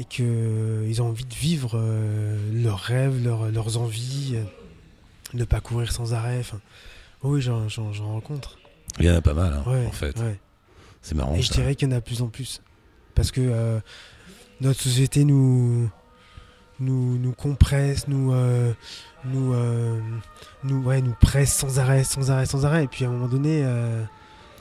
et 0.00 0.04
qu'ils 0.04 1.02
ont 1.02 1.08
envie 1.08 1.26
de 1.26 1.34
vivre 1.34 1.72
euh, 1.74 2.34
leurs 2.54 2.78
rêves, 2.78 3.22
leurs, 3.22 3.50
leurs 3.50 3.76
envies, 3.76 4.32
euh, 4.34 4.44
ne 5.34 5.44
pas 5.44 5.60
courir 5.60 5.92
sans 5.92 6.14
arrêt. 6.14 6.40
Oui, 7.22 7.42
j'en, 7.42 7.68
rencontre. 8.00 8.58
Il 8.98 9.04
y 9.04 9.10
en 9.10 9.14
a 9.14 9.20
pas 9.20 9.34
mal, 9.34 9.52
hein, 9.52 9.70
Ouais, 9.70 9.86
en 9.86 9.92
fait. 9.92 10.18
ouais. 10.18 10.40
C'est 11.02 11.14
marrant. 11.14 11.34
Et 11.34 11.42
je 11.42 11.52
dirais 11.52 11.74
qu'il 11.74 11.86
y 11.86 11.92
en 11.92 11.96
a 11.96 12.00
de 12.00 12.04
plus 12.04 12.22
en 12.22 12.28
plus. 12.28 12.62
Parce 13.14 13.30
que 13.30 13.42
euh, 13.42 13.78
notre 14.62 14.80
société 14.80 15.26
nous, 15.26 15.90
nous, 16.78 17.18
nous 17.18 17.32
compresse, 17.32 18.08
nous, 18.08 18.32
euh, 18.32 18.72
nous, 19.26 19.52
euh, 19.52 20.00
nous, 20.64 20.82
ouais, 20.82 21.02
nous 21.02 21.14
presse 21.20 21.52
sans 21.52 21.78
arrêt, 21.78 22.04
sans 22.04 22.30
arrêt, 22.30 22.46
sans 22.46 22.64
arrêt. 22.64 22.84
Et 22.84 22.88
puis 22.88 23.04
à 23.04 23.08
un 23.08 23.12
moment 23.12 23.28
donné, 23.28 23.62
euh, 23.64 24.02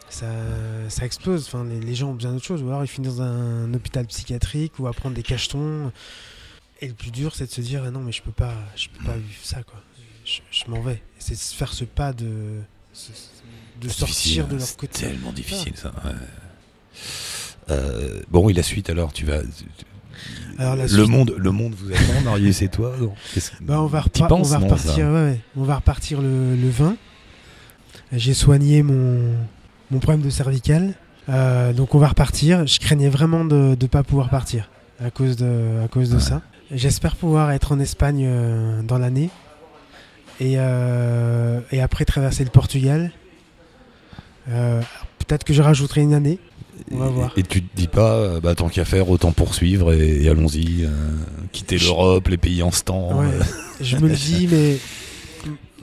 ça, 0.10 0.28
ça 0.89 1.06
explose. 1.06 1.45
Enfin, 1.48 1.63
les, 1.65 1.80
les 1.80 1.95
gens 1.95 2.10
ont 2.10 2.13
besoin 2.13 2.32
d'autre 2.34 2.45
chose. 2.45 2.62
Ou 2.63 2.67
alors 2.69 2.84
ils 2.84 2.88
finissent 2.88 3.15
dans 3.17 3.24
un 3.24 3.74
hôpital 3.74 4.06
psychiatrique 4.08 4.74
ou 4.80 4.88
à 4.88 4.93
prendre 4.93 5.15
des 5.15 5.24
cachetons. 5.24 5.91
Et 6.82 6.88
le 6.88 6.93
plus 6.93 7.12
dur, 7.12 7.36
c'est 7.36 7.45
de 7.45 7.52
se 7.52 7.62
dire 7.62 7.84
ah 7.86 7.91
non, 7.91 8.00
mais 8.02 8.12
je 8.12 8.22
peux 8.22 8.32
pas, 8.32 8.54
je 8.76 8.88
peux 8.89 9.04
pas 9.06 9.15
vivre 9.17 9.43
ça, 9.43 9.63
quoi. 9.63 9.82
Je, 10.26 10.39
je 10.52 10.69
m'en 10.72 10.82
vais. 10.82 11.02
C'est 11.17 11.38
faire 11.38 11.74
ce 11.74 11.84
pas 11.86 12.13
de, 12.13 12.26
de 13.82 13.88
C'est 13.89 13.91
sortir 13.91 14.48
de 14.48 14.56
hein, 14.56 14.58
leur 14.60 14.67
c'est 14.67 14.78
côté. 14.78 15.00
tellement 15.08 15.32
difficile, 15.34 15.74
ça. 15.76 15.91
ouais. 16.06 16.12
Euh, 17.72 18.22
bon, 18.30 18.50
et 18.50 18.54
la 18.54 18.63
suite 18.63 18.89
alors, 18.89 19.13
tu 19.13 19.26
vas. 19.26 19.41
Alors, 20.58 20.76
le 20.76 20.88
suite- 20.88 21.08
monde, 21.08 21.36
le 21.38 21.52
monde 21.52 21.74
vous 21.76 21.91
attend, 21.91 22.22
Marius 22.26 22.62
et 22.62 22.67
toi. 22.69 22.95
non 23.00 23.13
Bah, 23.62 23.82
on 23.82 23.86
va, 23.86 24.02
penses, 24.28 24.30
on 24.32 24.41
va 24.41 24.58
non, 24.60 24.65
repartir. 24.65 24.91
ça 24.95 24.98
ouais, 25.00 25.12
ouais. 25.32 25.39
On 25.56 25.63
va 25.63 25.76
repartir 25.76 26.22
le, 26.22 26.56
le 26.56 26.69
20. 26.69 26.95
J'ai 28.13 28.34
soigné 28.34 28.82
mon, 28.84 29.36
mon 29.91 29.99
problème 29.99 30.21
de 30.21 30.30
cervical. 30.30 30.93
Euh, 31.30 31.73
donc 31.73 31.95
on 31.95 31.99
va 31.99 32.08
repartir. 32.08 32.65
Je 32.67 32.80
craignais 32.80 33.10
vraiment 33.10 33.45
de 33.45 33.75
ne 33.80 33.88
pas 33.88 34.04
pouvoir 34.04 34.30
partir 34.30 34.69
à 35.04 35.12
cause 35.12 35.36
de, 35.38 35.84
à 35.84 35.88
cause 35.88 36.10
de 36.10 36.15
Ouais. 36.15 36.21
ça. 36.21 36.41
J'espère 36.71 37.15
pouvoir 37.15 37.52
être 37.52 37.71
en 37.71 37.80
Espagne 37.80 38.23
euh, 38.28 38.82
dans 38.84 38.97
l'année. 38.97 39.30
Et, 40.39 40.54
euh, 40.58 41.60
et 41.71 41.82
après 41.82 42.06
traverser 42.06 42.43
le 42.43 42.49
Portugal. 42.49 43.12
Peut-être 44.47 45.43
que 45.43 45.54
je 45.54 45.62
rajouterai 45.62 46.02
une 46.02 46.13
année. 46.13 46.39
On 46.91 46.97
va 46.97 47.06
Et- 47.06 47.10
voir. 47.10 47.34
Et, 47.38 47.43
tu 47.43 47.62
te 47.62 47.75
dis 47.75 47.88
pas, 47.88 48.39
bah, 48.39 48.56
tant 48.56 48.69
qu'à 48.69 48.86
faire, 48.86 49.10
autant 49.10 49.32
poursuivre 49.32 49.93
et, 49.93 50.23
et 50.23 50.30
allons-y, 50.30 50.88
quitter 51.52 51.78
l'Europe, 51.78 52.28
les 52.30 52.38
pays 52.38 52.63
en 52.63 52.69
Ouais, 52.69 53.25
euh, 53.28 53.43
je 53.82 53.97
me 53.97 54.08
le 54.08 54.15
dis, 54.15 54.47
mais. 54.52 54.78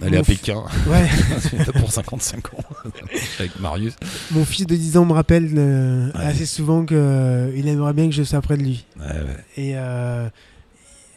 Aller 0.02 0.16
à 0.18 0.22
Pékin 0.22 0.64
Ouais, 0.86 1.08
pour 1.80 1.90
55 1.92 2.54
ans 2.54 2.58
avec 3.38 3.58
Marius. 3.60 3.94
Mon 4.32 4.44
fils 4.44 4.66
de 4.66 4.76
10 4.76 4.96
ans 4.98 5.04
me 5.04 5.12
rappelle 5.12 5.50
euh, 5.56 6.10
Ouais. 6.12 6.24
assez 6.24 6.46
souvent 6.46 6.84
qu'il 6.84 6.96
aimerait 7.68 7.92
bien 7.92 8.06
que 8.08 8.14
je 8.14 8.22
sois 8.22 8.40
près 8.40 8.56
de 8.56 8.62
lui. 8.62 8.84
Ouais, 8.98 9.06
ouais. 9.06 9.44
Et 9.56 9.72
euh, 9.76 10.28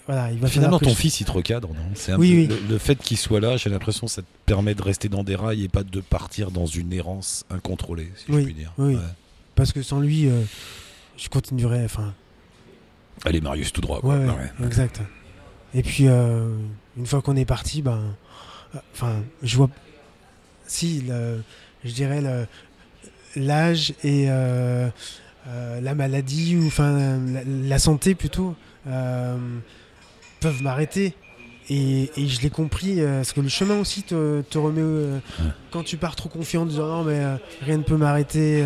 voilà, 0.08 0.32
il 0.32 0.40
va 0.40 0.48
Finalement, 0.48 0.80
ton 0.80 0.90
je- 0.90 0.96
fils, 0.96 1.20
il 1.22 1.26
te 1.26 1.32
recadre, 1.32 1.70
non? 1.70 2.18
Oui, 2.18 2.48
peu- 2.48 2.54
oui. 2.54 2.60
Le, 2.68 2.74
le 2.74 2.78
fait 2.80 2.96
qu'il 2.96 3.18
soit 3.18 3.40
là, 3.40 3.58
j'ai 3.58 3.70
l'impression 3.70 4.08
que 4.08 4.14
ça 4.14 4.22
te 4.22 4.28
permet 4.46 4.74
de 4.76 4.82
rester 4.82 5.08
dans 5.10 5.24
des 5.24 5.36
rails 5.36 5.64
et 5.64 5.70
pas 5.70 5.84
de 5.84 6.00
partir 6.02 6.50
dans 6.52 6.66
une 6.66 6.92
errance 6.94 7.46
incontrôlée, 7.52 8.12
si 8.16 8.32
Oui, 8.32 8.40
je 8.42 8.46
puis 8.46 8.54
dire. 8.54 8.74
oui. 8.78 8.98
Parce 9.56 9.72
que 9.74 9.82
sans 9.84 10.00
lui, 10.00 10.28
euh, 10.28 10.42
je 11.18 11.28
continuerai. 11.30 11.84
Enfin, 11.84 12.14
Allez, 13.26 13.42
Marius, 13.42 13.74
tout 13.74 13.82
droit. 13.82 14.00
quoi. 14.00 14.16
ouais, 14.18 14.26
ouais, 14.26 14.32
Ouais. 14.60 14.66
exact. 14.66 15.02
Et 15.76 15.84
puis, 15.84 16.06
euh, 16.08 16.48
une 16.98 17.06
fois 17.06 17.22
qu'on 17.22 17.36
est 17.36 17.46
parti, 17.46 17.82
ben, 17.82 17.92
euh, 17.92 18.10
enfin, 18.94 19.24
je 19.44 19.58
vois. 19.58 19.70
Si, 20.68 21.02
le- 21.08 21.42
je 21.84 21.92
dirais 21.92 22.22
le- 22.22 22.46
l'âge 23.36 23.94
et 24.04 24.26
euh, 24.30 24.90
euh, 25.48 25.82
la 25.82 25.96
maladie, 25.96 26.56
ou 26.58 26.68
enfin, 26.68 27.20
la, 27.28 27.42
la 27.44 27.80
santé 27.80 28.14
plutôt, 28.16 28.56
euh, 28.88 29.38
peuvent 30.40 30.62
m'arrêter. 30.62 31.14
Et, 31.72 32.10
et 32.18 32.28
je 32.28 32.42
l'ai 32.42 32.50
compris, 32.50 33.00
parce 33.00 33.32
que 33.32 33.42
le 33.42 33.50
chemin 33.50 33.80
aussi 33.80 34.02
te, 34.02 34.42
te 34.42 34.58
remet. 34.58 34.82
Ouais. 34.82 35.20
Quand 35.72 35.84
tu 35.84 35.98
pars 35.98 36.16
trop 36.16 36.28
confiant 36.30 36.64
en 36.64 36.66
disant 36.66 36.88
non, 36.88 37.04
mais 37.04 37.22
rien 37.62 37.78
ne 37.78 37.84
peut 37.84 37.98
m'arrêter, 37.98 38.64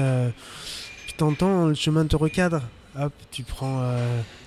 tu 1.07 1.13
t'entends, 1.13 1.67
le 1.67 1.73
chemin 1.73 2.05
te 2.05 2.15
recadre. 2.15 2.61
Hop, 2.97 3.11
tu 3.31 3.43
prends 3.43 3.81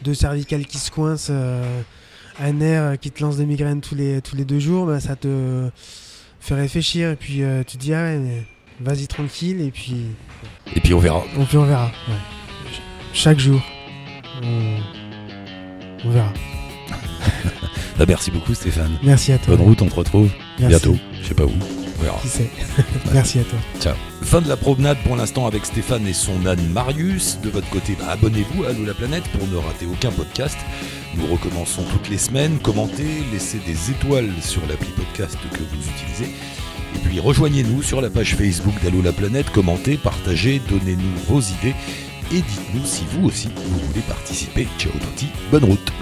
deux 0.02 0.14
cervicales 0.14 0.64
qui 0.66 0.78
se 0.78 0.90
coincent, 0.90 1.32
un 2.40 2.52
nerf 2.52 2.98
qui 3.00 3.10
te 3.10 3.22
lance 3.22 3.36
des 3.36 3.46
migraines 3.46 3.80
tous 3.80 3.94
les, 3.94 4.20
tous 4.22 4.36
les 4.36 4.44
deux 4.44 4.58
jours, 4.58 4.86
bah, 4.86 5.00
ça 5.00 5.16
te 5.16 5.68
fait 6.40 6.54
réfléchir. 6.54 7.10
Et 7.10 7.16
puis 7.16 7.42
euh, 7.42 7.62
tu 7.66 7.76
te 7.76 7.82
dis, 7.82 7.94
ah 7.94 8.02
ouais, 8.04 8.44
vas-y 8.80 9.06
tranquille, 9.06 9.60
et 9.60 9.70
puis 9.70 9.96
Et 10.74 10.80
puis 10.80 10.92
on 10.94 10.98
verra. 10.98 11.24
puis 11.48 11.56
on 11.56 11.64
verra. 11.64 11.86
ouais. 12.08 12.14
Ch- 12.70 12.82
Chaque 13.12 13.38
jour, 13.38 13.60
on, 14.42 14.78
on 16.04 16.10
verra. 16.10 16.32
Bah, 17.98 18.04
merci 18.06 18.30
beaucoup, 18.30 18.52
Stéphane. 18.52 18.98
Merci 19.02 19.32
à 19.32 19.38
toi. 19.38 19.56
Bonne 19.56 19.64
route, 19.68 19.80
on 19.80 19.86
te 19.88 19.94
retrouve 19.94 20.30
Merci. 20.58 20.68
bientôt. 20.68 20.98
Je 21.22 21.28
sais 21.28 21.34
pas 21.34 21.44
où. 21.46 21.52
On 21.98 22.02
verra. 22.02 22.18
Qui 22.20 22.28
sait 22.28 22.50
Merci 23.14 23.38
à 23.38 23.44
toi. 23.44 23.58
Ciao. 23.80 23.94
Fin 24.20 24.42
de 24.42 24.48
la 24.50 24.56
promenade 24.58 24.98
pour 25.06 25.16
l'instant 25.16 25.46
avec 25.46 25.64
Stéphane 25.64 26.06
et 26.06 26.12
son 26.12 26.44
âne 26.44 26.60
Marius. 26.74 27.38
De 27.42 27.48
votre 27.48 27.70
côté, 27.70 27.96
bah, 27.98 28.08
abonnez-vous 28.10 28.64
à 28.64 28.68
Allô 28.68 28.84
la 28.84 28.92
planète 28.92 29.24
pour 29.28 29.48
ne 29.48 29.56
rater 29.56 29.86
aucun 29.86 30.10
podcast. 30.10 30.58
Nous 31.16 31.26
recommençons 31.26 31.82
toutes 31.92 32.10
les 32.10 32.18
semaines. 32.18 32.58
Commentez, 32.58 33.22
laissez 33.32 33.58
des 33.58 33.90
étoiles 33.90 34.30
sur 34.40 34.60
l'appli 34.66 34.90
podcast 34.90 35.38
que 35.52 35.62
vous 35.62 35.88
utilisez. 35.88 36.34
Et 36.94 36.98
puis 36.98 37.20
rejoignez-nous 37.20 37.82
sur 37.82 38.00
la 38.00 38.10
page 38.10 38.36
Facebook 38.36 38.74
d'Allô 38.82 39.00
la 39.02 39.12
planète. 39.12 39.50
Commentez, 39.50 39.96
partagez, 39.96 40.60
donnez-nous 40.68 41.16
vos 41.26 41.40
idées. 41.40 41.74
Et 42.32 42.42
dites-nous 42.42 42.84
si 42.84 43.04
vous 43.12 43.28
aussi 43.28 43.48
vous 43.54 43.78
voulez 43.86 44.02
participer. 44.02 44.68
Ciao 44.78 44.92
Toti, 44.92 45.26
bonne 45.50 45.64
route 45.64 45.92